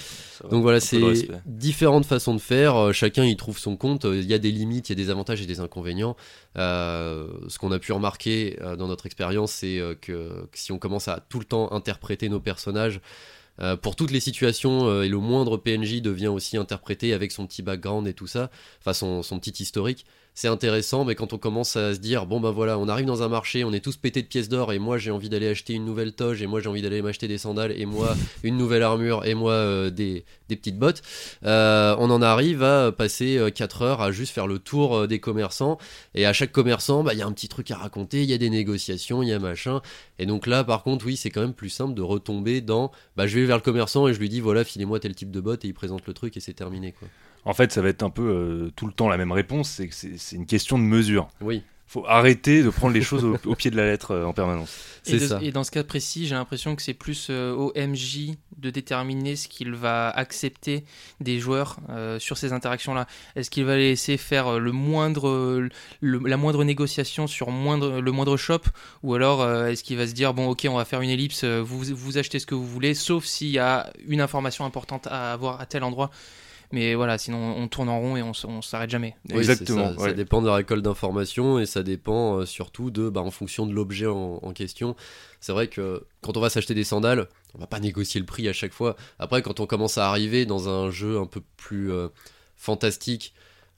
[0.43, 0.49] va.
[0.49, 0.99] Donc voilà, c'est
[1.45, 2.93] différentes façons de faire.
[2.93, 4.05] Chacun y trouve son compte.
[4.05, 6.02] Il y a des limites, il y a des avantages et des inconvénients.
[6.57, 10.79] Euh, ce qu'on a pu remarquer euh, dans notre expérience, c'est euh, que, si on
[10.79, 13.01] commence à tout le temps interpréter nos personnages
[13.83, 18.07] pour toutes les situations et le moindre PNJ devient aussi interprété avec son petit background
[18.07, 20.07] et tout ça, enfin son petit historique.
[20.35, 23.21] C'est intéressant, mais quand on commence à se dire bon ben voilà, on arrive dans
[23.21, 25.73] un marché, on est tous pétés de pièces d'or et moi j'ai envie d'aller acheter
[25.73, 28.81] une nouvelle toge et moi j'ai envie d'aller m'acheter des sandales et moi une nouvelle
[28.81, 31.03] armure et moi euh, des, des petites bottes.
[31.45, 35.19] Euh, on en arrive à passer 4 heures à juste faire le tour euh, des
[35.19, 35.77] commerçants.
[36.15, 38.33] Et à chaque commerçant, bah, il y a un petit truc à raconter, il y
[38.33, 39.81] a des négociations, il y a machin.
[40.19, 43.27] Et donc là, par contre, oui, c'est quand même plus simple de retomber dans bah,
[43.27, 45.63] je vais vers le commerçant et je lui dis voilà, filez-moi tel type de bottes
[45.65, 46.91] et il présente le truc et c'est terminé.
[46.91, 47.07] quoi.
[47.45, 49.69] En fait, ça va être un peu euh, tout le temps la même réponse.
[49.69, 51.27] C'est que c'est une question de mesure.
[51.41, 54.33] Oui, Faut arrêter de prendre les choses au, au pied de la lettre euh, en
[54.33, 54.73] permanence.
[55.03, 55.39] c'est ça.
[55.41, 59.35] et dans ce cas précis, j'ai l'impression que c'est plus euh, au MJ de déterminer
[59.35, 60.85] ce qu'il va accepter
[61.19, 63.07] des joueurs euh, sur ces interactions-là.
[63.35, 65.67] Est-ce qu'il va les laisser faire le moindre,
[65.99, 68.61] le- la moindre négociation sur moindre, le moindre shop?
[69.03, 71.43] Ou alors euh, est-ce qu'il va se dire, bon ok, on va faire une ellipse,
[71.43, 75.33] vous, vous achetez ce que vous voulez, sauf s'il y a une information importante à
[75.33, 76.09] avoir à tel endroit
[76.73, 79.15] mais voilà, sinon on tourne en rond et on, s'arrête jamais.
[79.29, 79.89] Oui, Exactement.
[79.89, 80.09] c'est Ça, ouais.
[80.09, 83.67] ça dépend de la récolte d'informations et ça dépend euh, surtout de, bah, en fonction
[83.67, 84.95] de l'objet en, en question.
[85.39, 88.49] C'est vrai que quand on va s'acheter des sandales, on va pas négocier le prix
[88.49, 88.95] à chaque fois.
[89.19, 92.07] Après, quand on commence à arriver dans un jeu un peu plus euh,
[92.55, 93.35] fantastique,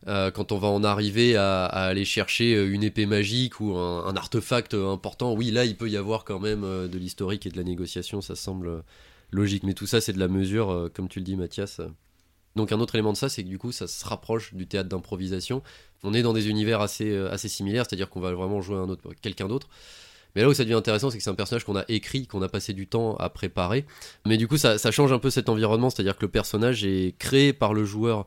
[0.07, 4.05] euh, quand on va en arriver à, à aller chercher une épée magique ou un,
[4.05, 7.49] un artefact important, oui, là, il peut y avoir quand même euh, de l'historique et
[7.49, 8.83] de la négociation, ça semble
[9.31, 9.63] logique.
[9.63, 11.81] Mais tout ça, c'est de la mesure, comme tu le dis, Mathias.
[12.55, 14.89] Donc un autre élément de ça, c'est que du coup, ça se rapproche du théâtre
[14.89, 15.61] d'improvisation.
[16.03, 18.89] On est dans des univers assez, euh, assez similaires, c'est-à-dire qu'on va vraiment jouer un
[18.89, 19.67] autre, quelqu'un d'autre.
[20.35, 22.41] Mais là où ça devient intéressant, c'est que c'est un personnage qu'on a écrit, qu'on
[22.41, 23.85] a passé du temps à préparer.
[24.25, 27.53] Mais du coup, ça change un peu cet environnement, c'est-à-dire que le personnage est créé
[27.53, 28.25] par le joueur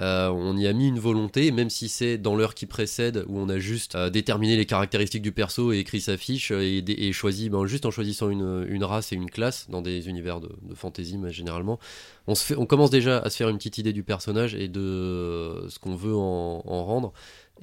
[0.00, 3.38] euh, on y a mis une volonté, même si c'est dans l'heure qui précède où
[3.38, 7.12] on a juste euh, déterminé les caractéristiques du perso et écrit sa fiche euh, et,
[7.12, 11.16] choisi, ben, juste en choisissant une, race et une classe dans des univers de, fantasy,
[11.16, 11.78] mais généralement,
[12.26, 15.96] on, commence déjà à se faire une petite idée du personnage et de ce qu'on
[15.96, 17.12] veut en, rendre.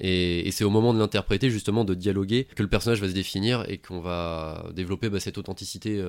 [0.00, 3.64] Et, c'est au moment de l'interpréter, justement, de dialoguer, que le personnage va se définir
[3.68, 6.02] et qu'on va développer bah, cette authenticité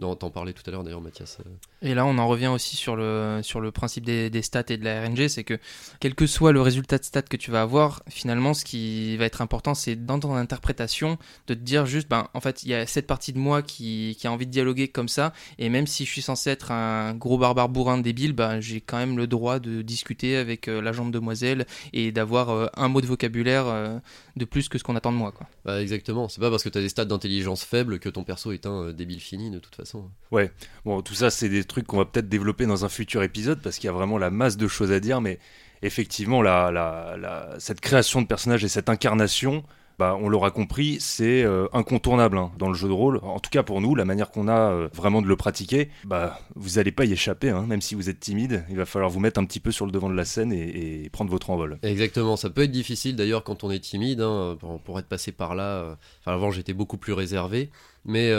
[0.00, 1.38] t'en parlais tout à l'heure d'ailleurs Mathias.
[1.82, 4.84] Et là on en revient aussi sur le, sur le principe des, stats et de
[4.84, 5.58] la RNG, c'est que
[6.00, 9.24] quel que soit le résultat de stats que tu vas avoir, finalement ce qui va
[9.24, 12.74] être important c'est dans ton interprétation de te dire juste, ben en fait il y
[12.74, 15.86] a cette partie de moi qui, qui, a envie de dialoguer comme ça, et même
[15.86, 19.26] si je suis censé être un gros barbare bourrin débile, ben j'ai quand même le
[19.26, 23.66] droit de discuter avec euh, la jambe demoiselle et d'avoir euh, un mot de vocabulaire
[23.66, 23.98] euh,
[24.36, 25.32] de plus que ce qu'on attend de moi.
[25.32, 25.46] Quoi.
[25.64, 28.52] Bah exactement, c'est pas parce que tu as des stats d'intelligence faibles que ton perso
[28.52, 29.83] est un débile fini de toute façon.
[30.30, 30.50] Ouais,
[30.84, 33.78] bon, tout ça, c'est des trucs qu'on va peut-être développer dans un futur épisode parce
[33.78, 35.38] qu'il y a vraiment la masse de choses à dire, mais
[35.82, 39.64] effectivement, la, cette création de personnages et cette incarnation,
[39.98, 43.20] bah, on l'aura compris, c'est euh, incontournable hein, dans le jeu de rôle.
[43.22, 46.40] En tout cas pour nous, la manière qu'on a euh, vraiment de le pratiquer, bah,
[46.56, 48.64] vous n'allez pas y échapper, hein, même si vous êtes timide.
[48.70, 51.08] Il va falloir vous mettre un petit peu sur le devant de la scène et,
[51.12, 51.78] prendre votre envol.
[51.82, 54.20] Exactement, ça peut être difficile d'ailleurs quand on est timide.
[54.20, 55.94] Hein, pour être passé par là, euh,
[56.26, 57.70] avant j'étais beaucoup plus réservé,
[58.04, 58.32] mais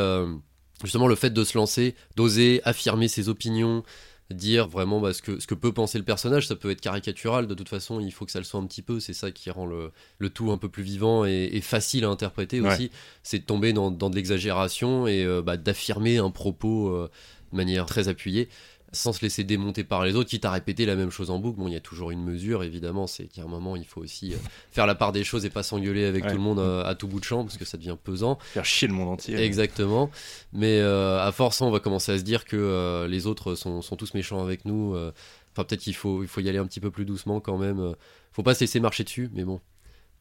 [0.83, 3.83] justement le fait de se lancer, d'oser affirmer ses opinions,
[4.31, 7.45] dire vraiment bah, ce, que, ce que peut penser le personnage, ça peut être caricatural,
[7.47, 9.51] de toute façon il faut que ça le soit un petit peu, c'est ça qui
[9.51, 12.89] rend le, le, tout un peu plus vivant et, facile à interpréter aussi,
[13.23, 17.09] c'est de tomber dans, dans de l'exagération et euh, bah, d'affirmer un propos euh,
[17.51, 18.49] de manière très appuyée
[18.91, 21.59] sans se laisser démonter par les autres, quitte à répéter la même chose en boucle.
[21.59, 24.33] Bon, il y a toujours une mesure, évidemment, c'est qu'à un moment, il faut aussi
[24.33, 24.37] euh,
[24.71, 27.07] faire la part des choses et pas s'engueuler avec tout le monde euh, à tout
[27.07, 28.37] bout de champ, parce que ça devient pesant.
[28.53, 29.37] Faire chier le monde entier.
[29.37, 30.09] Exactement.
[30.53, 33.95] Mais euh, à force, on va commencer à se dire que les autres sont, sont,
[33.95, 34.95] tous méchants avec nous.
[34.95, 37.95] Enfin, peut-être qu'il faut, il faut y aller un petit peu plus doucement quand même.
[38.31, 39.61] faut pas se laisser marcher dessus, mais bon,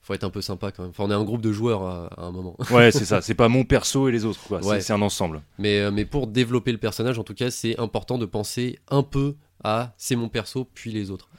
[0.04, 0.90] faut être un peu sympa quand même.
[0.90, 2.56] Enfin, on est un groupe de joueurs à, un moment.
[2.70, 3.22] ouais, c'est ça.
[3.22, 4.60] C'est pas mon perso et les autres, quoi.
[4.80, 5.40] C'est un ensemble.
[5.58, 9.02] Mais, euh, mais pour développer le personnage, en tout cas, c'est important de penser un
[9.02, 11.30] peu à c'est mon perso, puis les autres.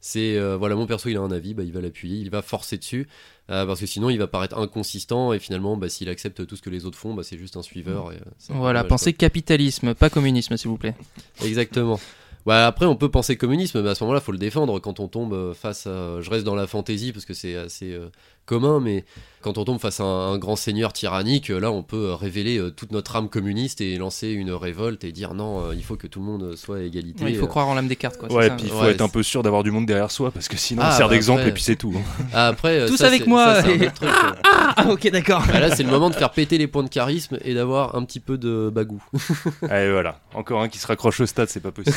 [0.00, 2.40] C'est euh, voilà, mon perso, il a un avis, bah, il va l'appuyer, il va
[2.40, 3.08] forcer dessus,
[3.50, 6.62] euh, parce que sinon, il va paraître inconsistant et finalement, bah, s'il accepte tout ce
[6.62, 8.10] que les autres font, bah, c'est juste un suiveur.
[8.48, 10.94] voilà, pensez capitalisme, pas communisme, s'il vous plaît.
[11.42, 12.00] Exactement.
[12.46, 15.08] Ouais, après, on peut penser communisme, mais à ce moment-là, faut le défendre quand on
[15.08, 16.20] tombe face à.
[16.20, 17.98] Je reste dans la fantaisie parce que c'est assez
[18.46, 19.04] commun, mais
[19.44, 22.92] quand on tombe face à un, grand seigneur tyrannique, là on peut révéler euh, toute
[22.92, 26.20] notre âme communiste et lancer une révolte et dire non, euh, il faut que tout
[26.20, 27.26] le monde soit à égalité.
[27.28, 28.16] il faut croire en l'âme des cartes.
[28.16, 30.48] Quoi, ouais, puis il faut être un peu sûr d'avoir du monde derrière soi parce
[30.48, 31.92] que sinon on ah, sert bah d'exemple et puis c'est tout.
[31.94, 32.00] Hein.
[32.32, 33.62] Ah, après, tous avec moi.
[34.44, 35.44] ah, ok, d'accord.
[35.46, 38.04] Bah, là c'est le moment de faire péter les points de charisme et d'avoir un
[38.04, 39.02] petit peu de bagou.
[39.68, 41.96] Allez voilà, encore un qui se raccroche au stade, c'est pas possible.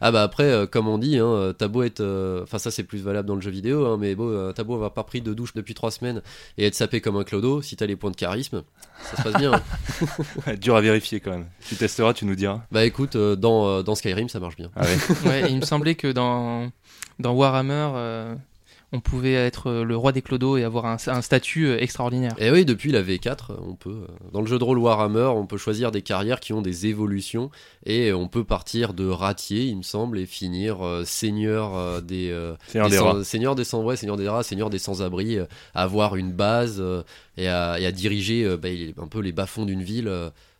[0.00, 2.02] ah bah après, euh, comme on dit, hein, t'as beau être,
[2.42, 4.92] enfin ça c'est plus valable dans le jeu vidéo, hein, mais beau, t'as beau avoir
[4.92, 6.22] pas pris de douche depuis trois semaines
[6.58, 8.62] et être sapé comme un clodo, si t'as les points de charisme,
[9.02, 9.52] ça se passe bien.
[10.46, 10.54] Hein.
[10.54, 11.46] Dur à vérifier quand même.
[11.66, 12.62] Tu testeras, tu nous diras.
[12.70, 14.70] Bah écoute, euh, dans, euh, dans Skyrim, ça marche bien.
[14.76, 14.82] Ah
[15.26, 15.50] ouais.
[15.50, 16.70] il me semblait que dans,
[17.18, 18.34] dans Warhammer, euh,
[18.92, 22.34] on pouvait être euh, le roi des clodos et avoir un, statut euh, extraordinaire.
[22.38, 25.46] Et oui, depuis la V4, on peut, euh, dans le jeu de rôle Warhammer, on
[25.46, 27.50] peut choisir des carrières qui ont des évolutions
[27.86, 32.34] et on peut partir de ratier, il me semble, et finir seigneur des,
[32.66, 35.38] seigneur des, sans, seigneur des sans seigneur des rats, seigneur des sans-abri,
[35.74, 36.82] avoir une base
[37.36, 40.10] et, à, diriger bah, un peu les bas-fonds d'une ville.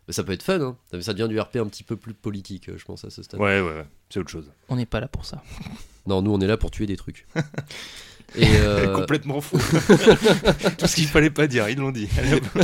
[0.08, 0.76] ça peut être fun, hein.
[1.00, 3.40] ça devient du RP un petit peu plus politique, je pense, à ce stade.
[3.40, 3.86] Ouais, ouais, ouais.
[4.08, 4.50] c'est autre chose.
[4.68, 5.42] On n'est pas là pour ça.
[6.06, 7.26] non, nous on est là pour tuer des trucs.
[8.36, 9.58] Et euh, Complètement fou.
[10.78, 12.08] tout ce qu'il fallait pas dire, ils l'ont dit.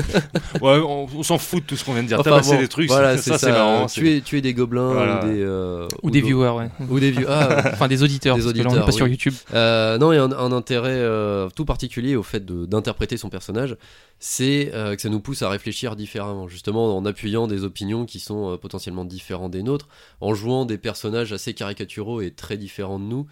[0.61, 2.21] ouais, on, s'en fout de tout ce qu'on vient de dire.
[2.21, 3.87] Enfin, Tabasser des trucs, ça, c'est marrant.
[3.87, 6.69] Tuer, tuer, des gobelins ou des, euh, ou, des viewers, ouais.
[6.89, 7.27] Ou des viewers.
[7.29, 8.37] Ah, enfin, des auditeurs.
[8.37, 8.85] Des auditeurs.
[8.85, 9.35] pas sur YouTube.
[9.55, 13.77] Euh, non, il y a un, intérêt euh, tout particulier au fait d'interpréter son personnage.
[14.19, 16.49] C'est que ça nous pousse à réfléchir différemment.
[16.49, 19.89] Justement, en appuyant des opinions qui sont potentiellement différentes des nôtres,
[20.21, 23.27] en jouant des personnages assez caricaturaux et très différents de nous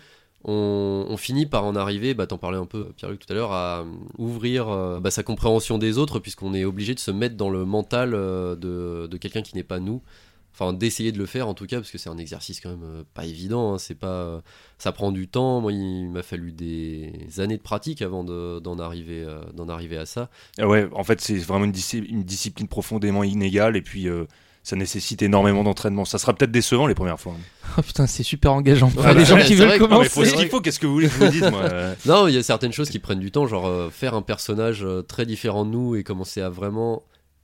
[0.45, 3.85] on, finit par en arriver, bah, t'en parlais un peu Pierre-Luc tout à l'heure, à
[4.19, 7.65] ouvrir euh, bah, sa compréhension des autres, puisqu'on est obligé de se mettre dans le
[7.65, 10.03] mental euh, de, quelqu'un qui n'est pas nous.
[10.53, 12.85] Enfin, d'essayer de le faire en tout cas, parce que c'est un exercice quand même
[12.85, 13.75] euh, pas évident.
[13.75, 13.79] Hein.
[13.79, 14.43] c'est pas,
[14.79, 15.61] ça prend du temps.
[15.61, 20.31] Moi, il m'a fallu des années de pratique avant d'en arriver, d'en arriver à ça.
[20.59, 21.73] Ah ouais, en fait, c'est vraiment une,
[22.23, 24.09] discipline profondément inégale, et puis
[24.65, 26.05] ça nécessite énormément d'entraînement.
[26.05, 27.35] Ça sera peut-être décevant les premières fois.
[27.79, 28.91] Oh putain, c'est super engageant.
[28.91, 30.25] Pour Ouais, les gens ouais, qui veulent vrai mais faut commencer.
[30.25, 30.61] ce qu'il faut.
[30.61, 31.69] Qu'est-ce que vous voulez que je vous dise moi
[32.07, 34.83] Non, il y a certaines choses qui prennent du temps, genre euh, faire un personnage
[34.83, 37.03] euh, très différent de nous et commencer à vraiment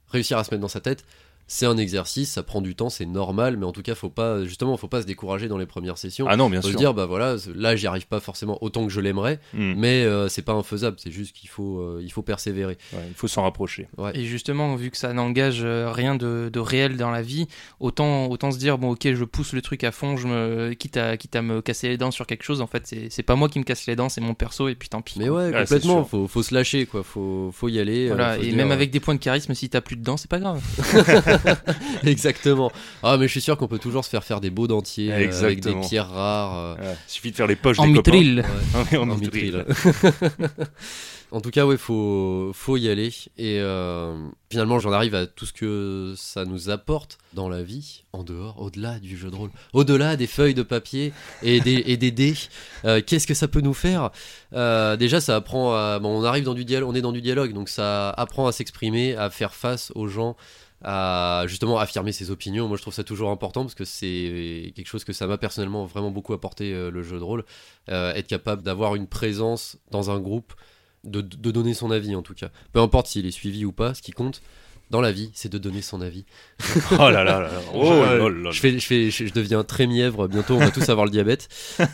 [0.09, 1.05] réussir à se mettre dans sa tête.
[1.53, 4.45] C'est un exercice, ça prend du temps, c'est normal, mais en tout cas, faut pas,
[4.45, 6.25] justement, faut pas se décourager dans les premières sessions.
[6.29, 6.79] Ah non, bien faut se sûr.
[6.79, 9.73] dire, bah voilà, là, j'y arrive pas forcément autant que je l'aimerais, Hmm.
[9.75, 12.77] mais euh, c'est pas infaisable, c'est juste qu'il faut, euh, il faut persévérer.
[12.93, 13.89] Ouais, il faut s'en rapprocher.
[14.13, 17.47] Et justement, vu que ça n'engage euh, rien de, de réel dans la vie,
[17.81, 20.95] autant, autant se dire bon, ok, je pousse le truc à fond, je me quitte
[20.95, 22.61] à, quitte à me casser les dents sur quelque chose.
[22.61, 24.87] En fait, c'est pas moi qui me casse les dents, c'est mon perso, et puis
[24.87, 25.19] tant pis.
[25.19, 25.43] Mais quoi.
[25.47, 28.05] ouais, Ah, complètement, faut, faut se lâcher, quoi, faut, faut y aller.
[28.05, 29.97] euh, Voilà, faut se et dire, même avec des points de charisme, si t'as plus
[29.97, 30.61] de dents, c'est pas grave.
[32.03, 32.71] Exactement.
[33.03, 35.43] Ah, mais je suis sûr qu'on peut toujours se faire faire des beaux dentiers euh,
[35.43, 36.55] avec des pierres rares.
[36.57, 38.11] euh, Ouais, il suffit de faire les poches En des copains.
[38.11, 38.45] mitril.
[38.75, 39.65] Ah oui, en en mitril.
[39.67, 40.49] mitril.
[41.31, 43.09] en tout cas, ouais, faut, faut y aller.
[43.37, 44.15] Et euh,
[44.49, 48.61] finalement, j'en arrive à tout ce que ça nous apporte dans la vie, en dehors,
[48.61, 52.33] au-delà du jeu de rôle, au-delà des feuilles de papier et des, et des dés.
[52.85, 54.09] Euh, Qu'est-ce que ça peut nous faire?
[54.53, 55.99] Euh, Déjà, ça apprend à.
[55.99, 58.51] Bon, on arrive dans du dialogue, on est dans du dialogue, donc ça apprend à
[58.51, 60.35] s'exprimer, à faire face aux gens
[60.83, 62.67] à justement affirmer ses opinions.
[62.67, 65.85] Moi, je trouve ça toujours important parce que c'est quelque chose que ça m'a personnellement
[65.85, 67.45] vraiment beaucoup apporté euh, le jeu de rôle.
[67.89, 70.53] Euh, être capable d'avoir une présence dans un groupe,
[71.03, 72.49] de, de donner son avis en tout cas.
[72.73, 74.41] Peu importe s'il est suivi ou pas, ce qui compte
[74.91, 76.25] dans la vie, c'est de donner son avis.
[76.91, 77.39] Oh là là là.
[77.39, 77.49] là.
[77.73, 78.51] Oh je, là là là.
[78.51, 81.11] je fais, je, fais, je, je deviens très mièvre, bientôt on va tous avoir le
[81.11, 81.47] diabète.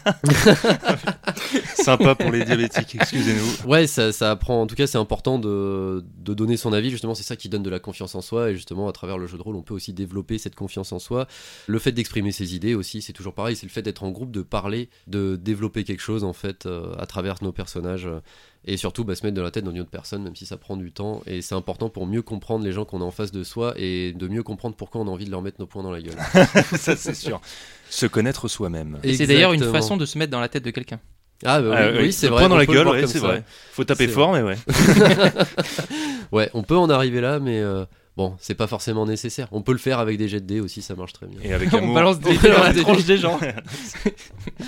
[1.76, 3.70] Sympa pour les diabétiques, excusez-nous.
[3.70, 7.14] Ouais, ça, ça apprend, en tout cas c'est important de, de donner son avis, justement
[7.14, 9.38] c'est ça qui donne de la confiance en soi, et justement à travers le jeu
[9.38, 11.28] de rôle on peut aussi développer cette confiance en soi.
[11.68, 14.32] Le fait d'exprimer ses idées aussi, c'est toujours pareil, c'est le fait d'être en groupe,
[14.32, 18.20] de parler, de développer quelque chose en fait euh, à travers nos personnages, euh,
[18.68, 20.78] et surtout bah, se mettre dans la tête d'une autre personne, même si ça prend
[20.78, 23.44] du temps, et c'est important pour mieux comprendre les gens qu'on a en face de
[23.44, 25.92] soi, et de mieux comprendre pourquoi on a envie de leur mettre nos points dans
[25.92, 26.18] la gueule.
[26.78, 27.42] Ça, c'est sûr.
[27.90, 29.00] Se connaître soi-même.
[29.04, 31.00] Et c'est d'ailleurs une façon de se mettre dans la tête de quelqu'un.
[31.46, 32.40] Ah bah oui, Ah, oui, c'est vrai.
[32.42, 33.44] point dans on la gueule, ouais, c'est vrai.
[33.72, 34.58] Faut taper fort, mais ouais.
[36.32, 37.86] Ouais, on peut en arriver là, mais euh,
[38.18, 39.48] bon, c'est pas forcément nécessaire.
[39.52, 41.40] On peut le faire avec des jets de dés aussi, ça marche très bien.
[41.44, 41.96] Et avec On amour.
[41.96, 43.40] balance des On dés dans la tronche des gens.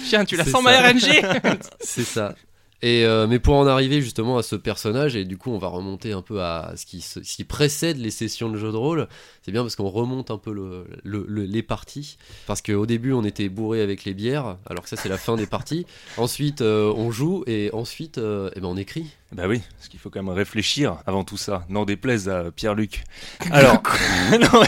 [0.08, 0.82] Tiens, tu la sens ça.
[0.82, 2.36] ma RNG C'est ça.
[2.82, 5.68] Et euh, mais pour en arriver justement à ce personnage, et du coup on va
[5.68, 8.78] remonter un peu à ce qui, se- ce qui précède les sessions de jeu de
[8.78, 9.08] rôle,
[9.44, 12.18] c'est bien parce qu'on remonte un peu le, le- le- les parties.
[12.48, 15.36] Parce qu'au début on était bourré avec les bières, alors que ça c'est la fin
[15.36, 15.86] des parties.
[16.18, 19.08] Ensuite euh, on joue, et ensuite euh, eh ben, on écrit.
[19.32, 21.64] Bah oui, parce qu'il faut quand même réfléchir avant tout ça.
[21.70, 23.04] N'en déplaise à Pierre-Luc.
[23.52, 23.84] Alors,
[24.32, 24.64] non,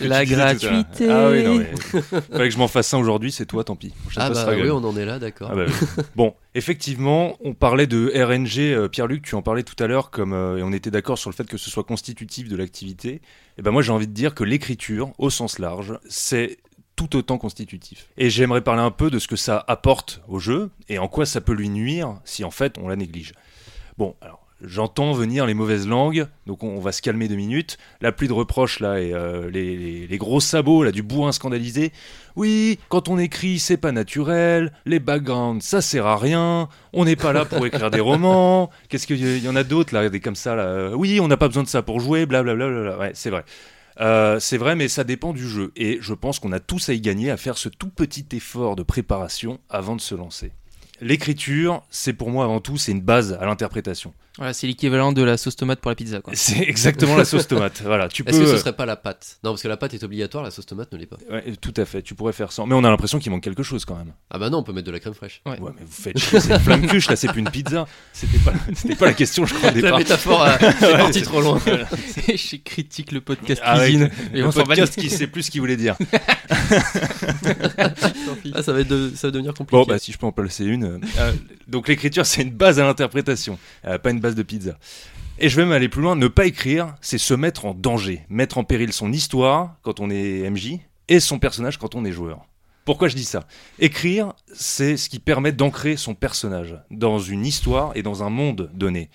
[0.00, 1.10] mais, La gratuité.
[1.10, 1.72] Ah oui, non, mais.
[2.02, 3.92] Fallait que je m'en fasse un aujourd'hui, c'est toi, tant pis.
[4.16, 5.48] Ah bah oui, on en est là, d'accord.
[5.50, 6.04] Ah bah oui.
[6.14, 10.32] bon, effectivement, on parlait de RNG, euh, Pierre-Luc, tu en parlais tout à l'heure, comme
[10.32, 13.20] euh, et on était d'accord sur le fait que ce soit constitutif de l'activité.
[13.58, 16.58] Et ben moi, j'ai envie de dire que l'écriture, au sens large, c'est
[16.94, 18.08] tout autant constitutif.
[18.16, 21.26] Et j'aimerais parler un peu de ce que ça apporte au jeu et en quoi
[21.26, 23.34] ça peut lui nuire si en fait on la néglige.
[23.98, 24.44] Bon, alors.
[24.60, 27.78] J'entends venir les mauvaises langues, donc on, va se calmer deux minutes.
[28.00, 31.92] La pluie de reproches là et euh, les, gros sabots là du bourrin scandalisé.
[32.34, 37.14] Oui, quand on écrit, c'est pas naturel, les backgrounds, ça sert à rien, on n'est
[37.14, 40.34] pas là pour écrire des romans, qu'est-ce qu'il y, en a d'autres là, des comme
[40.34, 42.98] ça là, euh, oui, on n'a pas besoin de ça pour jouer, blablabla.
[42.98, 43.44] ouais, c'est vrai.
[44.00, 46.94] Euh, c'est vrai, mais ça dépend du jeu, et je pense qu'on a tous à
[46.94, 50.50] y gagner à faire ce tout petit effort de préparation avant de se lancer.
[51.00, 54.12] L'écriture, c'est pour moi avant tout, c'est une base à l'interprétation.
[54.36, 56.20] Voilà, c'est l'équivalent de la sauce tomate pour la pizza.
[56.34, 57.82] C'est exactement la sauce tomate.
[57.84, 58.30] Voilà, tu peux.
[58.32, 59.38] Est-ce que ce euh, serait pas la pâte?
[59.42, 61.16] Non, parce que la pâte est obligatoire, la sauce tomate ne l'est pas.
[61.30, 62.62] ouais, tout à fait, tu pourrais faire ça.
[62.64, 64.12] Mais on a l'impression qu'il manque quelque chose quand même.
[64.30, 65.40] Ah bah non, on peut mettre de la crème fraîche.
[65.44, 65.58] Ouais.
[65.58, 67.86] Ouais, mais vous faites chier, c'est une flamme cuche, là, c'est plus une pizza.
[68.12, 69.98] C'était pas, c'était pas la question, je crois, au La départ.
[69.98, 71.60] métaphore a- est partie trop loin.
[72.28, 74.10] Je critique le podcast Ah ouais, cuisine.
[74.32, 75.96] mais le on podcast qui sait plus ce qu'il voulait dire.
[78.54, 79.76] Ah, ça va, être ça va devenir compliqué.
[79.76, 80.84] Bon, bah, si je peux en placer une.
[80.84, 81.32] euh, euh,
[81.66, 84.78] donc, l'écriture, c'est une base à l'interprétation, euh, pas une base de pizza.
[85.38, 86.16] Et je vais même aller plus loin.
[86.16, 90.10] Ne pas écrire, c'est se mettre en danger, mettre en péril son histoire quand on
[90.10, 92.40] est MJ et son personnage quand on est joueur.
[92.84, 93.46] Pourquoi je dis ça?
[93.78, 98.70] Écrire, c'est ce qui permet d'ancrer son personnage dans une histoire et dans un monde
[98.74, 99.10] donné.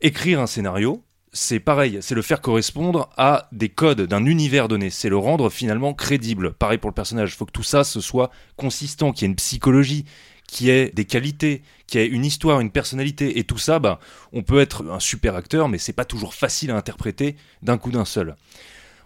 [0.00, 1.02] Écrire un scénario,
[1.32, 5.50] c'est pareil, c'est le faire correspondre à des codes d'un univers donné, c'est le rendre
[5.50, 6.52] finalement crédible.
[6.54, 9.36] Pareil pour le personnage, il faut que tout ça soit consistant, qu'il y ait une
[9.36, 10.04] psychologie,
[10.46, 13.78] qu'il y ait des qualités, qu'il y ait une histoire, une personnalité, et tout ça,
[13.78, 14.00] bah,
[14.32, 17.90] on peut être un super acteur, mais c'est pas toujours facile à interpréter d'un coup
[17.90, 18.34] d'un seul.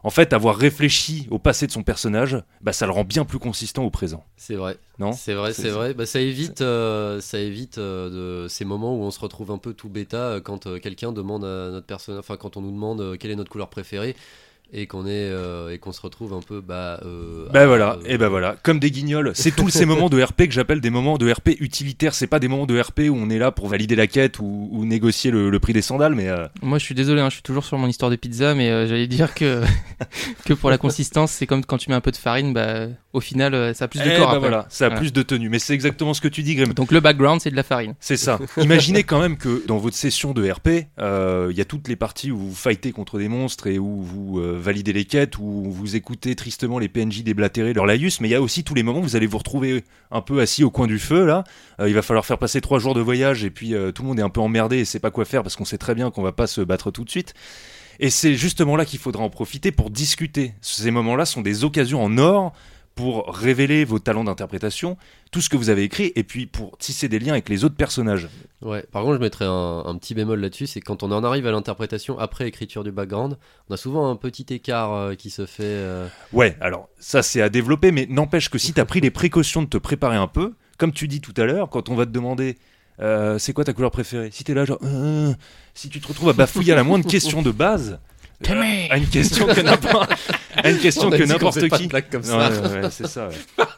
[0.05, 3.38] En fait, avoir réfléchi au passé de son personnage, bah, ça le rend bien plus
[3.38, 4.25] consistant au présent.
[4.37, 4.77] C'est vrai.
[4.99, 5.95] Non C'est vrai, C'est- vrai.
[5.95, 9.59] Bah, ça évite, euh, ça évite euh, de ces moments où on se retrouve un
[9.59, 12.73] peu tout bêta euh, quand euh, quelqu'un demande à notre personnage, enfin quand on nous
[12.73, 14.17] demande euh, quelle est notre couleur préférée.
[14.75, 17.97] Et qu'on est euh, et qu'on se retrouve un peu bah euh, Bah à- voilà,
[18.03, 19.33] euh, et ben voilà, comme des guignols.
[19.35, 22.15] C'est tous ces moments de RP que j'appelle des moments de RP utilitaires.
[22.15, 24.69] C'est pas des moments de RP où on est là pour valider la quête ou,
[24.73, 27.35] ou négocier le, le prix des sandales, mais euh, Moi, je suis désolé, hein, je
[27.35, 29.63] suis toujours sur mon histoire de pizza, mais euh, j'allais dire que
[30.45, 33.21] que pour la consistance, c'est comme quand tu mets un peu de farine, bah au
[33.21, 34.31] final, ça a plus de eh corps.
[34.31, 34.49] ben après.
[34.49, 35.01] voilà, ça a Voilà.
[35.01, 35.51] plus de tenue.
[35.51, 36.73] Mais c'est exactement ce que tu dis, Grim.
[36.73, 37.95] Donc le background, c'est de la farine.
[38.01, 38.39] C'est ça.
[38.57, 41.97] Imaginez quand même que dans votre session de RP, euh, il y a toutes les
[41.97, 45.96] parties où vous fightez contre des monstres et où vous validez les quêtes, où vous
[45.96, 49.01] écoutez tristement les PNJ déblatérer leur laïus, mais il y a aussi tous les moments
[49.01, 51.44] où vous allez vous retrouver un peu assis au coin du feu, là.
[51.81, 54.09] Euh, il va falloir faire passer trois jours de voyage et puis euh, tout le
[54.09, 56.11] monde est un peu emmerdé et sait pas quoi faire parce qu'on sait très bien
[56.11, 57.35] qu'on va pas se battre tout de suite.
[58.01, 60.55] Et c'est justement là qu'il faudra en profiter pour discuter.
[60.61, 62.53] Ces moments-là sont des occasions en or
[62.95, 64.97] pour révéler vos talents d'interprétation,
[65.31, 67.75] tout ce que vous avez écrit, et puis pour tisser des liens avec les autres
[67.75, 68.29] personnages.
[68.61, 71.47] Ouais, par contre, je mettrais un, un petit bémol là-dessus, c'est quand on en arrive
[71.47, 73.39] à l'interprétation après écriture du background,
[73.71, 75.63] on a souvent un petit écart euh, qui se fait.
[75.65, 79.11] euh, Ouais, alors ça c'est à développer, mais n'empêche que si tu as pris les
[79.11, 82.05] précautions de te préparer un peu, comme tu dis tout à l'heure, quand on va
[82.07, 82.59] te demander
[83.01, 85.33] euh, c'est quoi ta couleur préférée, si t'es là genre euh,
[85.75, 87.99] si tu te retrouves à bafouiller à la moindre question de base,
[88.51, 90.13] euh, à une question que n'importe
[90.57, 91.89] à une question que n'importe faisait pas de qui.
[92.11, 92.39] comme ça.
[92.39, 93.29] ouais, ouais, c'est ça.
[93.29, 93.67] ouais.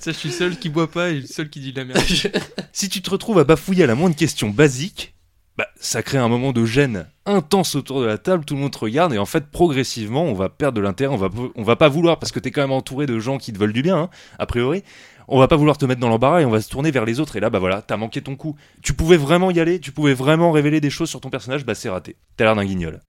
[0.00, 2.02] Ça, je suis seul qui boit pas et le seul qui dit de la merde.
[2.72, 5.14] Si tu te retrouves à bafouiller à la moindre question basique,
[5.56, 8.70] bah, ça crée un moment de gêne intense autour de la table, tout le monde
[8.70, 11.74] te regarde et en fait progressivement on va perdre de l'intérêt, on va, on va
[11.74, 13.96] pas vouloir parce que t'es quand même entouré de gens qui te veulent du bien,
[13.98, 14.84] hein, a priori,
[15.28, 17.20] on va pas vouloir te mettre dans l'embarras et on va se tourner vers les
[17.20, 18.56] autres et là bah voilà, t'as manqué ton coup.
[18.82, 21.74] Tu pouvais vraiment y aller, tu pouvais vraiment révéler des choses sur ton personnage, bah
[21.74, 22.16] c'est raté.
[22.36, 23.00] T'as l'air d'un guignol.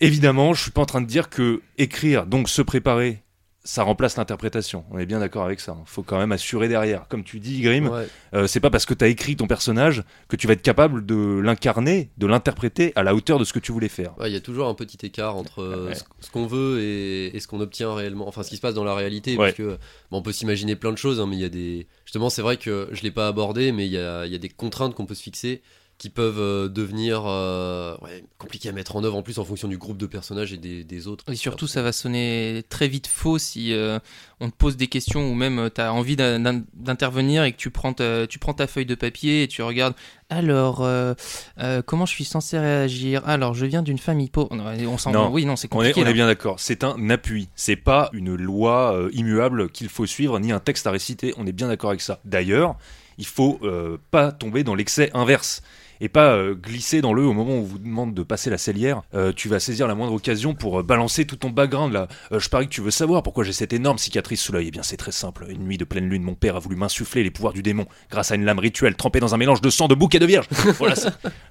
[0.00, 3.22] Évidemment, je suis pas en train de dire que écrire, donc se préparer,
[3.66, 4.84] ça remplace l'interprétation.
[4.90, 5.76] On est bien d'accord avec ça.
[5.86, 7.08] Faut quand même assurer derrière.
[7.08, 8.06] Comme tu dis, Grim, Ouais.
[8.34, 11.04] euh, c'est pas parce que tu as écrit ton personnage que tu vas être capable
[11.04, 14.16] de l'incarner, de l'interpréter à la hauteur de ce que tu voulais faire.
[14.18, 15.94] Ouais, Il y a toujours un petit écart entre euh, Ouais.
[15.96, 18.74] ce, ce qu'on veut et, et ce qu'on obtient réellement, enfin ce qui se passe
[18.74, 19.78] dans la réalité, parce que
[20.10, 21.86] bon, on peut s'imaginer plein de choses, hein, mais il y a des...
[22.04, 24.38] Justement, c'est vrai que je l'ai pas abordé, mais il y a, il y a
[24.38, 25.60] des contraintes qu'on peut se fixer
[25.98, 29.66] qui peuvent euh, devenir euh, ouais, compliquées à mettre en œuvre en plus en fonction
[29.66, 31.24] du groupe de personnages et des, des autres.
[31.32, 33.98] Et surtout, ça va sonner très vite faux si euh,
[34.40, 37.56] on te pose des questions ou même tu as envie d'in- d'in- d'intervenir et que
[37.56, 39.94] tu prends, ta, tu prends ta feuille de papier et tu regardes.
[40.28, 41.14] Alors, euh,
[41.60, 43.22] euh, comment je suis censé réagir?
[43.26, 44.50] Alors, je viens d'une famille pauvre.
[44.52, 45.30] On s'en Non.
[45.30, 46.06] Oui, non, c'est On est, compliqué.
[46.06, 46.60] on est bien d'accord.
[46.60, 47.48] C'est un appui.
[47.56, 51.32] C'est pas une loi euh, immuable qu'il faut suivre, ni un texte à réciter.
[51.38, 52.18] On est bien d'accord avec ça.
[52.26, 52.76] D'ailleurs,
[53.18, 55.62] il faut euh, pas tomber dans l'excès inverse.
[56.00, 58.58] Et pas euh, glisser dans le au moment où on vous demande de passer la
[58.58, 59.02] cellière.
[59.14, 62.06] Euh, tu vas saisir la moindre occasion pour euh, balancer tout ton background là.
[62.32, 64.66] Euh, je parie que tu veux savoir pourquoi j'ai cette énorme cicatrice sous l'œil.
[64.68, 65.46] Eh bien, c'est très simple.
[65.48, 68.30] Une nuit de pleine lune, mon père a voulu m'insuffler les pouvoirs du démon grâce
[68.30, 70.46] à une lame rituelle trempée dans un mélange de sang de bouc et de vierge.
[70.78, 70.94] voilà,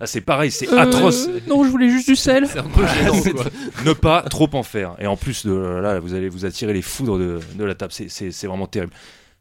[0.05, 1.27] c'est- pareil, c'est Euh, atroce.
[1.47, 2.47] Non, je voulais juste du sel.
[2.47, 3.45] C'est un peu gênant, C'est- quoi.
[3.85, 4.95] ne pas trop en faire.
[4.99, 7.91] Et en plus de là, vous allez vous attirer les foudres de, de la table.
[7.93, 8.93] C'est- C'est c'est vraiment terrible.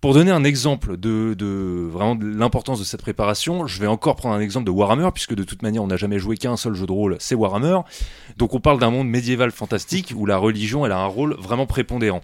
[0.05, 4.17] Pour donner un exemple de, de vraiment de l'importance de cette préparation, je vais encore
[4.17, 6.75] prendre un exemple de Warhammer, puisque de toute manière on n'a jamais joué qu'un seul
[6.75, 7.79] jeu de rôle, c'est Warhammer.
[8.37, 11.65] Donc on parle d'un monde médiéval fantastique où la religion elle a un rôle vraiment
[11.65, 12.21] prépondérant.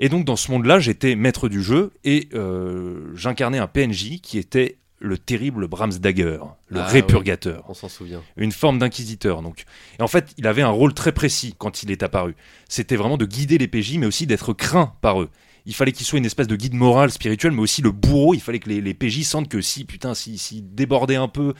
[0.00, 4.36] Et donc dans ce monde-là, j'étais maître du jeu et euh, j'incarnais un PNJ qui
[4.36, 6.40] était le terrible Brahms Dagger,
[6.70, 8.22] le Ah, répurgateur On s'en souvient.
[8.36, 9.42] une forme d'inquisiteur.
[9.42, 9.64] Donc,
[10.00, 12.34] et en fait, il avait un rôle très précis quand il est apparu.
[12.68, 15.30] C'était vraiment de guider les PJ, mais aussi d'être craint par eux.
[15.66, 18.34] Il fallait qu'il soit une espèce de guide moral, spirituel, mais aussi le bourreau.
[18.34, 21.54] Il fallait que les, PJ sentent que si, putain, s'ils si, débordaient un peu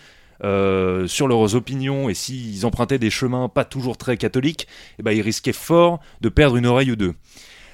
[0.45, 4.69] euh, sur leurs opinions et s'ils empruntaient des chemins pas toujours très catholiques,
[5.01, 7.15] eh ben, ils risquaient fort de perdre une oreille ou deux.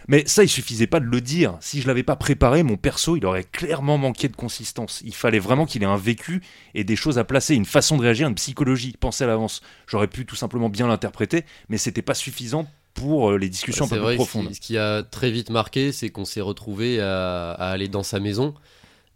[0.08, 1.56] Mais ça, il suffisait pas de le dire.
[1.60, 5.02] Si je l'avais pas préparé, mon perso, il aurait clairement manqué de consistance.
[5.04, 6.42] Il fallait vraiment qu'il ait un vécu
[6.74, 9.60] et des choses à placer, une façon de réagir, une psychologie, penser à l'avance.
[9.86, 13.94] J'aurais pu tout simplement bien l'interpréter, mais c'était pas suffisant pour euh, les discussions C'est
[13.94, 14.55] un peu vrai plus que ce qui- profondes.
[14.55, 18.20] ce qui a très vite marqué, c'est qu'on s'est retrouvé à, à aller dans sa
[18.20, 18.55] maison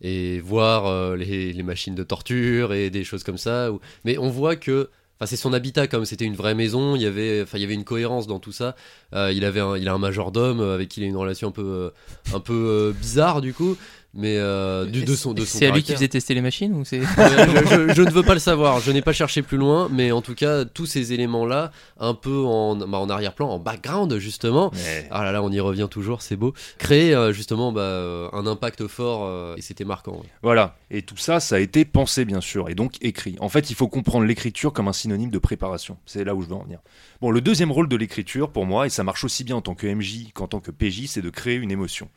[0.03, 3.73] et voir euh, les, les machines de torture et des choses comme ça.
[3.73, 4.91] où- Mais on voit que.
[5.19, 7.65] Enfin, c'est son habitat, comme c'était une vraie maison, il y avait, enfin, il y
[7.65, 8.77] avait une cohérence dans tout ça.
[9.15, 11.53] Euh, il, avait un, il a un majordome avec qui il a une relation un
[11.53, 11.91] peu, euh,
[12.35, 13.79] un peu euh, bizarre, du coup,
[14.17, 16.73] mais euh, du, de son, de son C'est à lui qui faisait tester les machines
[16.75, 19.43] ou c'est Ouais, je, je- je ne veux pas le savoir, je n'ai pas cherché
[19.43, 23.49] plus loin, mais en tout cas, tous ces éléments-là, un peu en, bah, en arrière-plan,
[23.49, 26.55] en background, justement, Mais- ah là là, on y revient toujours, c'est beau.
[26.79, 30.13] Créer euh, justement bah, euh, un impact fort euh, et c'était marquant.
[30.17, 30.29] ouais.
[30.43, 30.77] Voilà.
[30.91, 33.37] Et tout ça, ça a été pensé, bien sûr, et donc écrit.
[33.41, 35.97] En fait, il faut comprendre l'écriture comme un synonyme de préparation.
[36.07, 36.79] C'est là où je veux en venir.
[37.21, 39.75] Bon, le deuxième rôle de l'écriture, pour moi, et ça marche aussi bien en tant
[39.75, 42.09] que MJ qu'en tant que PJ, c'est de créer une émotion.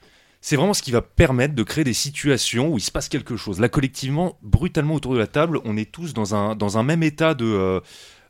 [0.41, 3.35] C'est vraiment ce qui va permettre de créer des situations où il se passe quelque
[3.35, 3.59] chose.
[3.59, 7.03] Là, collectivement, brutalement autour de la table, on est tous dans un, dans un même
[7.03, 7.81] état de, euh,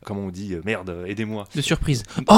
[0.04, 1.46] comment on dit, euh, merde, aidez-moi.
[1.54, 2.02] De surprise.
[2.28, 2.32] Oh,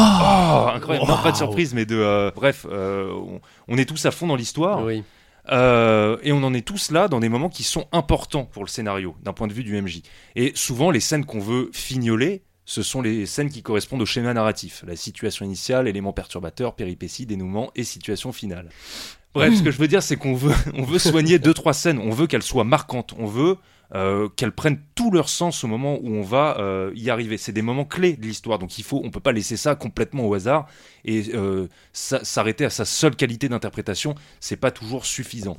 [0.75, 1.07] incroyable.
[1.09, 1.97] Non, pas de surprise, mais de.
[1.97, 4.85] euh, bref, euh, on, on est tous à fond dans l'histoire.
[4.85, 5.03] Oui.
[5.49, 9.17] Et on en est tous là dans des moments qui sont importants pour le scénario,
[9.23, 10.03] d'un point de vue du MJ.
[10.37, 14.33] Et souvent, les scènes qu'on veut fignoler, ce sont les scènes qui correspondent au schéma
[14.35, 14.85] narratif.
[14.87, 18.69] La situation initiale, éléments perturbateurs, péripéties, dénouement et situation finale.
[19.35, 21.99] Bref, ce que je veux dire, c'est qu'on veut, on veut soigner deux, trois scènes.
[21.99, 23.15] On veut qu'elles soient marquantes.
[23.19, 23.57] On veut
[23.95, 27.39] euh, qu'elles prennent tout leur sens au moment où on va euh, y arriver.
[27.39, 28.59] C'est des moments clés de l'histoire.
[28.59, 30.67] Donc il faut, on peut pas laisser ça complètement au hasard
[31.05, 34.15] et euh, sa- s'arrêter à sa seule qualité d'interprétation.
[34.41, 35.57] C'est pas toujours suffisant.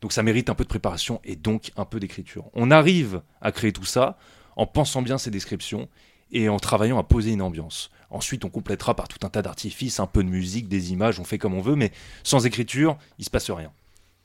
[0.00, 2.48] Donc ça mérite un peu de préparation et donc un peu d'écriture.
[2.54, 4.16] On arrive à créer tout ça
[4.56, 5.88] en pensant bien ces descriptions
[6.32, 7.90] et en travaillant à poser une ambiance.
[8.10, 11.24] Ensuite, on complétera par tout un tas d'artifices, un peu de musique, des images, on
[11.24, 11.92] fait comme on veut, mais
[12.24, 13.70] sans écriture, il se passe rien.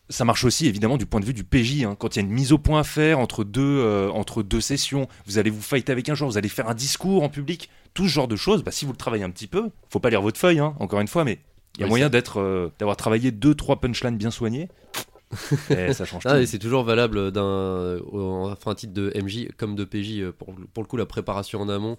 [0.10, 1.84] Ça marche aussi évidemment du point de vue du PJ.
[1.84, 1.95] hein.
[1.97, 4.62] Quand il y a une mise au point à faire entre deux, euh, entre deux
[4.62, 7.70] sessions, vous allez vous fighter avec un joueur, vous allez faire un discours en public,
[7.95, 8.64] tout ce genre de choses.
[8.64, 10.99] Bah, si vous le travaillez un petit peu, faut pas lire votre feuille, hein, encore
[10.99, 11.39] une fois, mais
[11.78, 14.70] il y a Oui, moyen d'être, euh, d'avoir travaillé deux, trois punchlines bien soignés.
[15.69, 16.45] Et ça change Ah, tout.
[16.45, 20.19] c'est toujours valable d'un, au- enfin, un titre de MJ comme de PJ.
[20.21, 21.97] euh, Pour, pour le coup, la préparation en amont,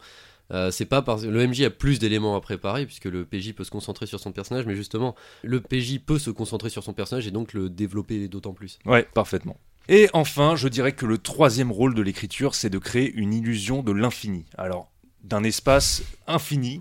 [0.53, 3.65] euh, c'est pas parce le MJ a plus d'éléments à préparer puisque le PJ peut
[3.65, 7.27] se concentrer sur son personnage, mais justement, le PJ peut se concentrer sur son personnage
[7.27, 8.79] et donc le développer d'autant plus.
[8.87, 9.57] Ouais, parfaitement.
[9.89, 13.83] Et enfin, je dirais que le troisième rôle de l'écriture, c'est de créer une illusion
[13.83, 14.45] de l'infini.
[14.59, 14.91] Alors,
[15.25, 16.81] d'un espace infini,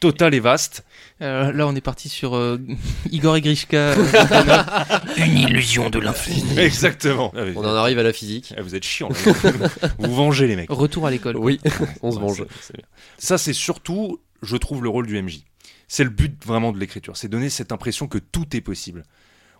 [0.00, 0.84] total et vaste.
[1.22, 2.58] Euh, là, on est parti sur euh,
[3.10, 3.76] Igor et Grishka.
[3.76, 4.62] euh,
[5.16, 6.44] Une illusion de l'infini.
[6.58, 7.32] Exactement.
[7.36, 8.52] Ah, On en arrive à la physique.
[8.56, 9.08] ah, vous êtes chiants.
[9.10, 9.68] là.
[9.98, 10.70] vous vengez les mecs.
[10.70, 11.36] Retour à l'école.
[11.36, 11.60] Oui,
[12.02, 12.36] on se venge.
[12.38, 12.86] c'est- c'est bien.
[13.18, 15.40] Ça, c'est surtout, je trouve, le rôle du MJ.
[15.88, 17.16] C'est le but vraiment de l'écriture.
[17.16, 19.04] C'est donner cette impression que tout est possible.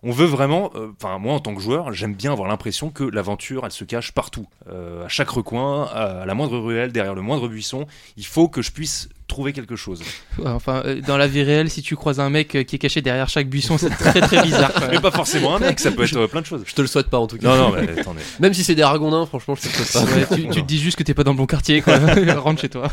[0.02, 3.02] On veut vraiment, euh, enfin moi en tant que joueur, j'aime bien avoir l'impression que
[3.02, 7.22] l'aventure, elle se cache partout, Euh, à chaque recoin, à la moindre ruelle, derrière le
[7.22, 7.86] moindre buisson.
[8.16, 10.02] Il faut que je puisse trouver quelque chose.
[10.44, 13.02] Enfin, euh, dans la vie réelle, si tu croises un mec euh, qui est caché
[13.02, 14.72] derrière chaque buisson, c'est très très bizarre.
[14.90, 16.62] Mais pas forcément un mec, ça peut être euh, plein de choses.
[16.66, 17.48] Je te le souhaite pas en tout cas.
[17.48, 18.22] Non, non, mais attendez.
[18.40, 20.12] Même si c'est des ragondins, franchement, je te le souhaite pas.
[20.12, 21.98] Ouais, tu, tu te dis juste que t'es pas dans le bon quartier, quoi.
[22.36, 22.90] Rentre chez toi.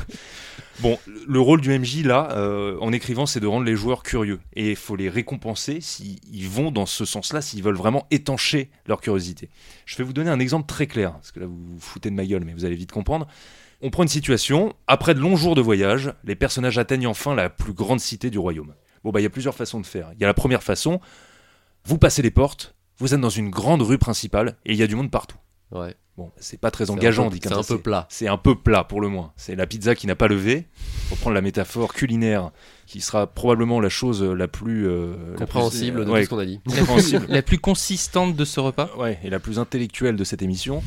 [0.80, 4.40] Bon, le rôle du MJ là, euh, en écrivant, c'est de rendre les joueurs curieux.
[4.56, 8.70] Et il faut les récompenser s'ils ils vont dans ce sens-là, s'ils veulent vraiment étancher
[8.88, 9.50] leur curiosité.
[9.86, 12.16] Je vais vous donner un exemple très clair, parce que là vous vous foutez de
[12.16, 13.28] ma gueule, mais vous allez vite comprendre.
[13.86, 17.50] On prend une situation, après de longs jours de voyage, les personnages atteignent enfin la
[17.50, 18.74] plus grande cité du royaume.
[19.04, 20.10] Bon, bah il y a plusieurs façons de faire.
[20.16, 21.02] Il y a la première façon,
[21.84, 24.88] vous passez les portes, vous êtes dans une grande rue principale, et il y a
[24.88, 25.36] du monde partout.
[25.72, 25.96] Ouais.
[26.16, 28.06] Bon, c'est pas très engageant, dit comme C'est un peu plat.
[28.10, 29.34] c'est un peu plat pour le moins.
[29.36, 30.68] C'est la pizza qui n'a pas levé.
[31.10, 32.52] Pour prendre la métaphore culinaire,
[32.86, 36.30] qui sera probablement la chose la plus euh, la plus- Compréhensible de ouais, tout ce
[36.30, 36.60] qu'on a dit.
[36.64, 37.26] compréhensible.
[37.30, 38.92] La plus consistante de ce repas.
[38.98, 40.84] Ouais, et la plus intellectuelle de cette émission.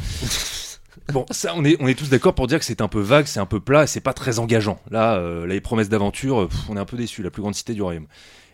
[1.12, 3.26] Bon, ça, on est, on est tous d'accord pour dire que c'est un peu vague,
[3.26, 4.80] c'est un peu plat, c'est pas très engageant.
[4.90, 7.82] Là, euh, les promesses d'aventure, on est un peu déçus, la plus grande cité du
[7.82, 8.06] royaume.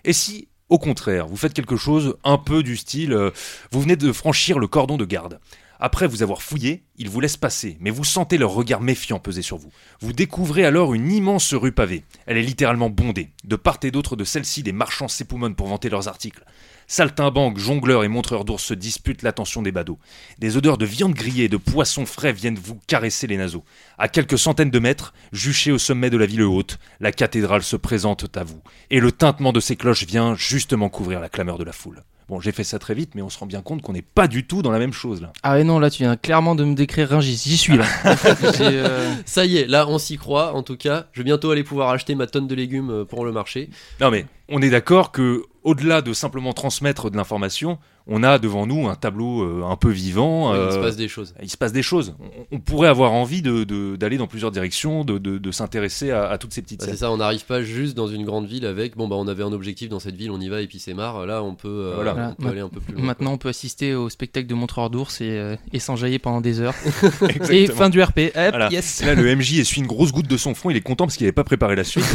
[0.05, 3.31] Et si, au contraire, vous faites quelque chose un peu du style, euh,
[3.71, 5.39] vous venez de franchir le cordon de garde.
[5.85, 9.43] Après vous avoir fouillé, ils vous laissent passer, mais vous sentez leur regard méfiant peser
[9.43, 9.73] sur vous.
[10.01, 12.05] Vous découvrez alors une immense rue pavée.
[12.25, 13.31] Elle est littéralement bondée.
[13.43, 16.45] De part et d'autre de celle-ci, des marchands s'époumonnent pour vanter leurs articles.
[16.87, 19.99] Saltimbanques, jongleurs et montreurs d'ours se disputent l'attention des badauds.
[20.39, 23.65] Des odeurs de viande grillée et de poissons frais viennent vous caresser les naseaux.
[23.99, 27.75] À quelques centaines de mètres, juché au sommet de la ville haute, la cathédrale se
[27.75, 28.63] présente à vous.
[28.91, 32.05] Et le tintement de ses cloches vient justement couvrir la clameur de la foule.
[32.33, 34.27] Bon, j'ai fait ça très vite, mais on se rend bien compte qu'on n'est pas
[34.27, 35.35] du tout dans la même chose là.
[35.43, 37.43] Ah ouais, non, là, tu viens clairement de me décrire Rungis.
[37.45, 37.85] J'y suis là.
[38.63, 40.55] Euh, Ça y est, là on s'y croit.
[40.55, 43.27] En tout cas, je vais bientôt aller pouvoir acheter ma tonne de légumes euh, pour
[43.27, 43.69] le marché.
[44.01, 47.79] Non mais on est d'accord que au-delà de simplement transmettre de l'information,
[48.09, 50.53] on a devant nous un tableau euh, un peu vivant.
[50.53, 51.35] Il euh, se passe des choses.
[51.41, 52.17] il se passe des choses.
[52.51, 56.11] On, on pourrait avoir envie de- de- d'aller dans plusieurs directions, de, de- de s'intéresser
[56.11, 58.47] à, à toutes ces petites Bah, c'est ça, on n'arrive pas juste dans une grande
[58.49, 60.67] ville avec bon bah on avait un objectif dans cette ville, on y va et
[60.67, 61.27] puis c'est marre.
[61.27, 62.11] Là on peut, euh, Voilà.
[62.11, 62.51] on peut Voilà.
[62.51, 63.05] aller un peu plus loin.
[63.05, 66.59] Maintenant, on peut assister au spectacle de montreurs d'ours et, euh, et s'enjailler pendant des
[66.61, 66.75] heures.
[67.51, 68.33] Et fin du RP.
[68.35, 68.69] Hop, Voilà.
[68.73, 69.05] yes.
[69.05, 70.71] Là, le MJ essuie une grosse goutte de son front.
[70.71, 72.05] Il est content parce qu'il n'avait pas préparé la suite.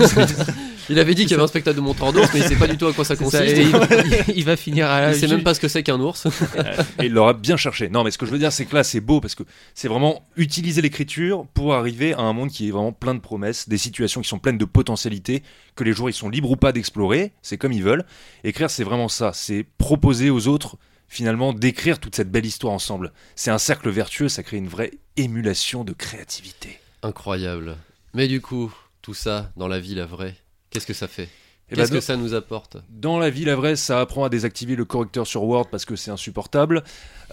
[0.89, 2.67] Il avait dit qu'il y avait un spectacle de montreurs d'ours, mais il sait pas
[2.67, 3.38] du tout à quoi ça consiste.
[3.38, 3.45] ça,
[4.28, 5.09] il, il va finir à.
[5.11, 6.25] Il sait même pas ce que c'est qu'un ours.
[6.99, 7.89] et il l'aura bien cherché.
[7.89, 9.88] Non, mais ce que je veux dire, c'est que là, c'est beau parce que c'est
[9.88, 13.78] vraiment utiliser l'écriture pour arriver à un monde qui est vraiment plein de promesses, des
[13.78, 15.43] situations qui sont pleines de potentialités,
[15.75, 17.32] que les joueurs ils sont libres ou pas d'explorer.
[17.41, 18.05] C'est comme ils veulent.
[18.43, 19.32] Écrire, c'est vraiment ça.
[19.34, 23.13] C'est proposer aux autres finalement d'écrire toute cette belle histoire ensemble.
[23.36, 24.30] C'est un cercle vertueux.
[24.30, 26.80] Ça crée une vraie émulation de créativité.
[27.01, 27.78] Incroyable.
[28.13, 30.36] Mais du coup, tout ça dans la vie, la vraie,
[30.69, 31.30] qu'est-ce que ça fait?
[31.70, 34.24] Eh ben, Qu'est-ce que dans- ça nous apporte Dans la vie, la vraie, ça apprend
[34.24, 36.84] à désactiver le correcteur sur Word parce que c'est insupportable.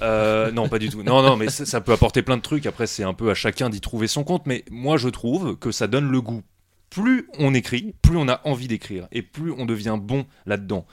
[0.03, 1.03] Euh, non, pas du tout.
[1.05, 2.66] Non, non, mais ça, ça peut apporter plein de trucs.
[2.66, 4.47] Après, c'est un peu à chacun d'y trouver son compte.
[4.47, 6.43] Mais moi, je trouve que ça donne le goût.
[6.91, 9.07] Plus on écrit, plus on a envie d'écrire.
[9.12, 10.85] Et plus on devient bon là-dedans.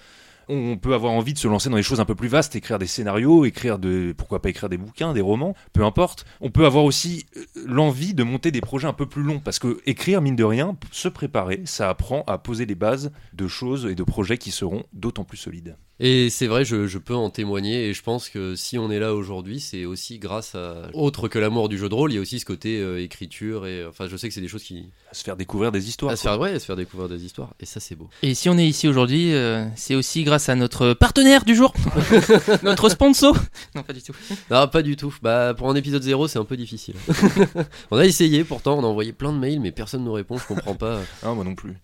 [0.54, 2.78] On peut avoir envie de se lancer dans des choses un peu plus vastes, écrire
[2.78, 6.26] des scénarios, écrire de, pourquoi pas écrire des bouquins, des romans, peu importe.
[6.42, 9.60] On peut avoir aussi euh, l'envie de monter des projets un peu plus longs, parce
[9.60, 13.86] que écrire, mine de rien, se préparer, ça apprend à poser les bases de choses
[13.86, 15.78] et de projets qui seront d'autant plus solides.
[16.04, 18.98] Et c'est vrai, je, je peux en témoigner, et je pense que si on est
[18.98, 20.90] là aujourd'hui, c'est aussi grâce à...
[20.96, 23.68] Autre que l'amour du jeu de rôle, il y a aussi ce côté euh, écriture,
[23.68, 24.90] et enfin je sais que c'est des choses qui...
[25.12, 26.12] À se faire découvrir des histoires.
[26.12, 28.10] À se faire, ouais, à se faire découvrir des histoires, et ça c'est beau.
[28.24, 31.72] Et si on est ici aujourd'hui, euh, c'est aussi grâce à notre partenaire du jour,
[32.64, 33.38] notre sponsor.
[33.76, 34.16] Non, pas du tout.
[34.50, 35.16] Non, pas du tout.
[35.22, 36.96] Bah, pour un épisode 0, c'est un peu difficile.
[37.92, 40.48] on a essayé pourtant, on a envoyé plein de mails, mais personne nous répond, je
[40.48, 41.00] comprends pas.
[41.22, 41.78] Ah, moi non plus.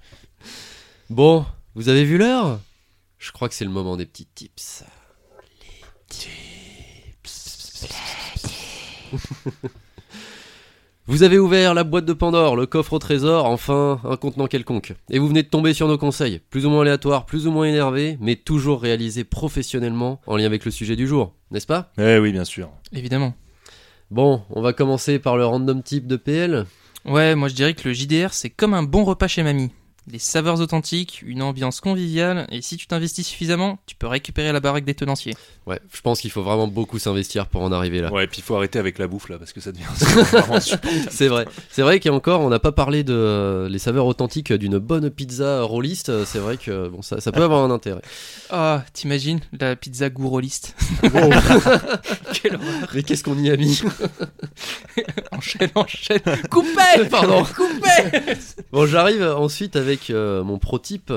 [1.12, 1.46] Bon,
[1.76, 2.60] vous avez vu l'heure?
[3.18, 4.84] Je crois que c'est le moment des petits tips.
[11.10, 14.94] Vous avez ouvert la boîte de Pandore, le coffre au trésor, enfin un contenant quelconque.
[15.10, 17.66] Et vous venez de tomber sur nos conseils, plus ou moins aléatoires, plus ou moins
[17.66, 21.94] énervés, mais toujours réalisés professionnellement en lien avec le sujet du jour, n'est-ce pas?
[21.98, 22.70] Eh oui, bien sûr.
[22.92, 23.34] Évidemment.
[24.12, 26.66] Bon, on va commencer par le random type de PL.
[27.06, 29.72] Ouais, moi je dirais que le JDR c'est comme un bon repas chez mamie.
[30.08, 34.62] Des saveurs authentiques, une ambiance conviviale, et si tu t'investis suffisamment, tu peux récupérer la
[34.62, 35.34] baraque des tenanciers.
[35.66, 38.12] Ouais, je pense qu'il faut vraiment beaucoup s'investir pour en arriver là.
[38.12, 39.84] Ouais, et puis il faut arrêter avec la bouffe là, parce que ça devient.
[41.10, 41.46] C'est vrai.
[41.70, 44.54] C'est vrai qu'il y a encore, on n'a pas parlé de euh, les saveurs authentiques
[44.54, 46.10] d'une bonne pizza rolliste.
[46.10, 48.02] Euh, C'est vrai que bon, ça, ça peut avoir un intérêt.
[48.50, 50.10] Ah, t'imagines la pizza
[52.42, 53.82] Quelle horreur Mais qu'est-ce qu'on y a mis?
[55.32, 57.44] Enchaîne, enchaîne Coupez Pardon.
[57.56, 58.20] Coupez
[58.72, 61.12] Bon, j'arrive ensuite avec euh, mon pro type.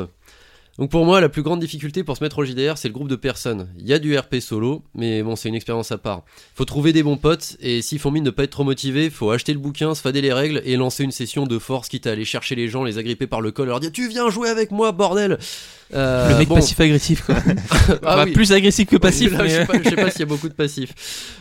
[0.79, 3.09] Donc pour moi, la plus grande difficulté pour se mettre au JDR, c'est le groupe
[3.09, 3.69] de personnes.
[3.79, 6.23] Il y a du RP solo, mais bon, c'est une expérience à part.
[6.55, 9.31] Faut trouver des bons potes, et s'ils font mine de pas être trop motivés, faut
[9.31, 12.13] acheter le bouquin, se fader les règles, et lancer une session de force, quitte à
[12.13, 14.71] aller chercher les gens, les agripper par le col, leur dire «Tu viens jouer avec
[14.71, 15.39] moi, bordel!»
[15.93, 16.55] Euh, Le mec bon.
[16.57, 17.37] passif-agressif quoi.
[18.05, 18.33] Ah oui.
[18.33, 19.33] Plus agressif que passif.
[19.33, 20.95] Là, mais, je, sais pas, je sais pas s'il y a beaucoup de passifs.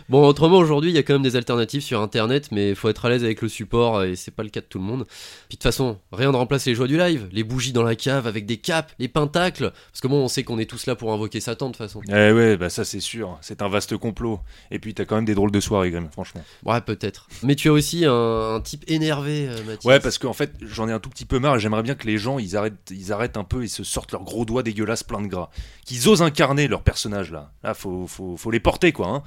[0.10, 2.90] Bon, autrement, aujourd'hui, il y a quand même des alternatives sur Internet, mais il faut
[2.90, 5.06] être à l'aise avec le support, et c'est pas le cas de tout le monde.
[5.06, 5.16] Puis
[5.50, 7.28] de toute façon, rien ne remplace les joies du live.
[7.32, 9.72] Les bougies dans la cave avec des capes, les pentacles.
[9.92, 12.02] Parce que bon, on sait qu'on est tous là pour invoquer Satan, de toute façon.
[12.08, 13.38] Eh ouais, bah ça c'est sûr.
[13.42, 14.40] C'est un vaste complot.
[14.72, 16.44] Et puis t'as quand même des drôles de soirées, Grim, franchement.
[16.66, 17.28] Ouais, peut-être.
[17.44, 19.86] Mais tu as aussi un, un type énervé, euh, Mathias.
[19.86, 22.08] Ouais, parce qu'en fait, j'en ai un tout petit peu marre et j'aimerais bien que
[22.08, 25.04] les gens, ils arrêtent, ils arrêtent un peu et se sortent leurs gros doigts dégueulasses
[25.04, 25.50] pleins de gras.
[25.86, 27.52] Qu'ils osent incarner leur personnage là.
[27.64, 29.08] Là, faut, faut, les porter quoi.
[29.08, 29.24] Hein.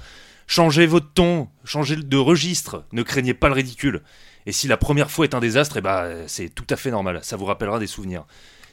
[0.47, 4.01] Changez votre ton, changez de registre, ne craignez pas le ridicule.
[4.45, 7.19] Et si la première fois est un désastre, eh bah, c'est tout à fait normal.
[7.23, 8.25] Ça vous rappellera des souvenirs.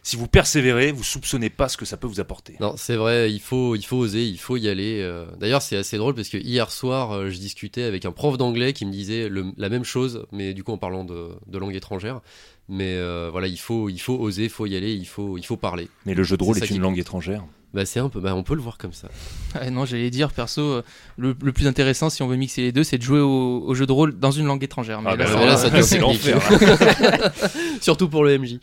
[0.03, 2.57] Si vous persévérez, vous soupçonnez pas ce que ça peut vous apporter.
[2.59, 5.01] Non, c'est vrai, il faut, oser, il faut y aller.
[5.03, 5.26] euh.
[5.38, 8.72] D'ailleurs, c'est assez drôle parce que hier soir, euh, je discutais avec un prof d'anglais
[8.72, 12.22] qui me disait la même chose, mais du coup en parlant de langue étrangère.
[12.72, 15.44] Mais euh, voilà, il faut, il faut oser, il faut y aller, il faut, il
[15.44, 15.88] faut parler.
[16.06, 16.82] Mais le jeu de rôle ça est, une compte.
[16.84, 17.44] langue étrangère.
[17.74, 19.08] Bah c'est un peu, bah on peut le voir comme ça.
[19.54, 20.82] Ah, non, j'allais dire, perso, euh,
[21.18, 23.74] le, le plus intéressant si on veut mixer les deux, c'est de jouer au, au
[23.74, 25.02] jeu de rôle dans une langue étrangère.
[25.02, 25.50] Mais Ah là, bah ça alors va.
[25.52, 26.38] là, ça devient c'est l'enfer.
[27.00, 27.32] là.
[27.80, 28.58] Surtout pour le MJ.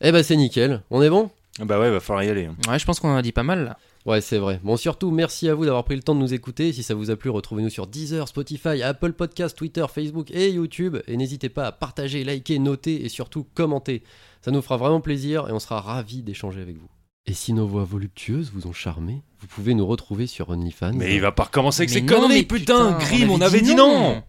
[0.00, 0.82] Eh bah c'est nickel.
[0.90, 1.30] On est bon?
[1.58, 2.48] Bah ouais, va falloir y aller.
[2.68, 3.78] Ouais, je pense qu'on en a dit pas mal là.
[4.04, 4.58] Ouais, c'est vrai.
[4.64, 6.72] Bon, surtout, merci à vous d'avoir pris le temps de nous écouter.
[6.72, 10.96] Si ça vous a plu, retrouvez-nous sur Deezer, Spotify, Apple Podcast, Twitter, Facebook et YouTube.
[11.06, 14.02] Et n'hésitez pas à partager, liker, noter et surtout commenter.
[14.40, 16.88] Ça nous fera vraiment plaisir et on sera ravis d'échanger avec vous.
[17.26, 20.94] Et si nos voix voluptueuses vous ont charmé, vous pouvez nous retrouver sur OnlyFans.
[20.94, 23.76] Mais il va pas recommencer avec non, conneries, mais putain, Grim, on avait avait dit
[23.76, 24.24] non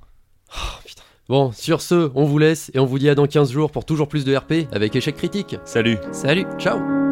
[1.30, 3.86] Bon, sur ce, on vous laisse et on vous dit à dans 15 jours pour
[3.86, 5.56] toujours plus de RP avec échec critique.
[5.66, 7.03] Salut Salut Ciao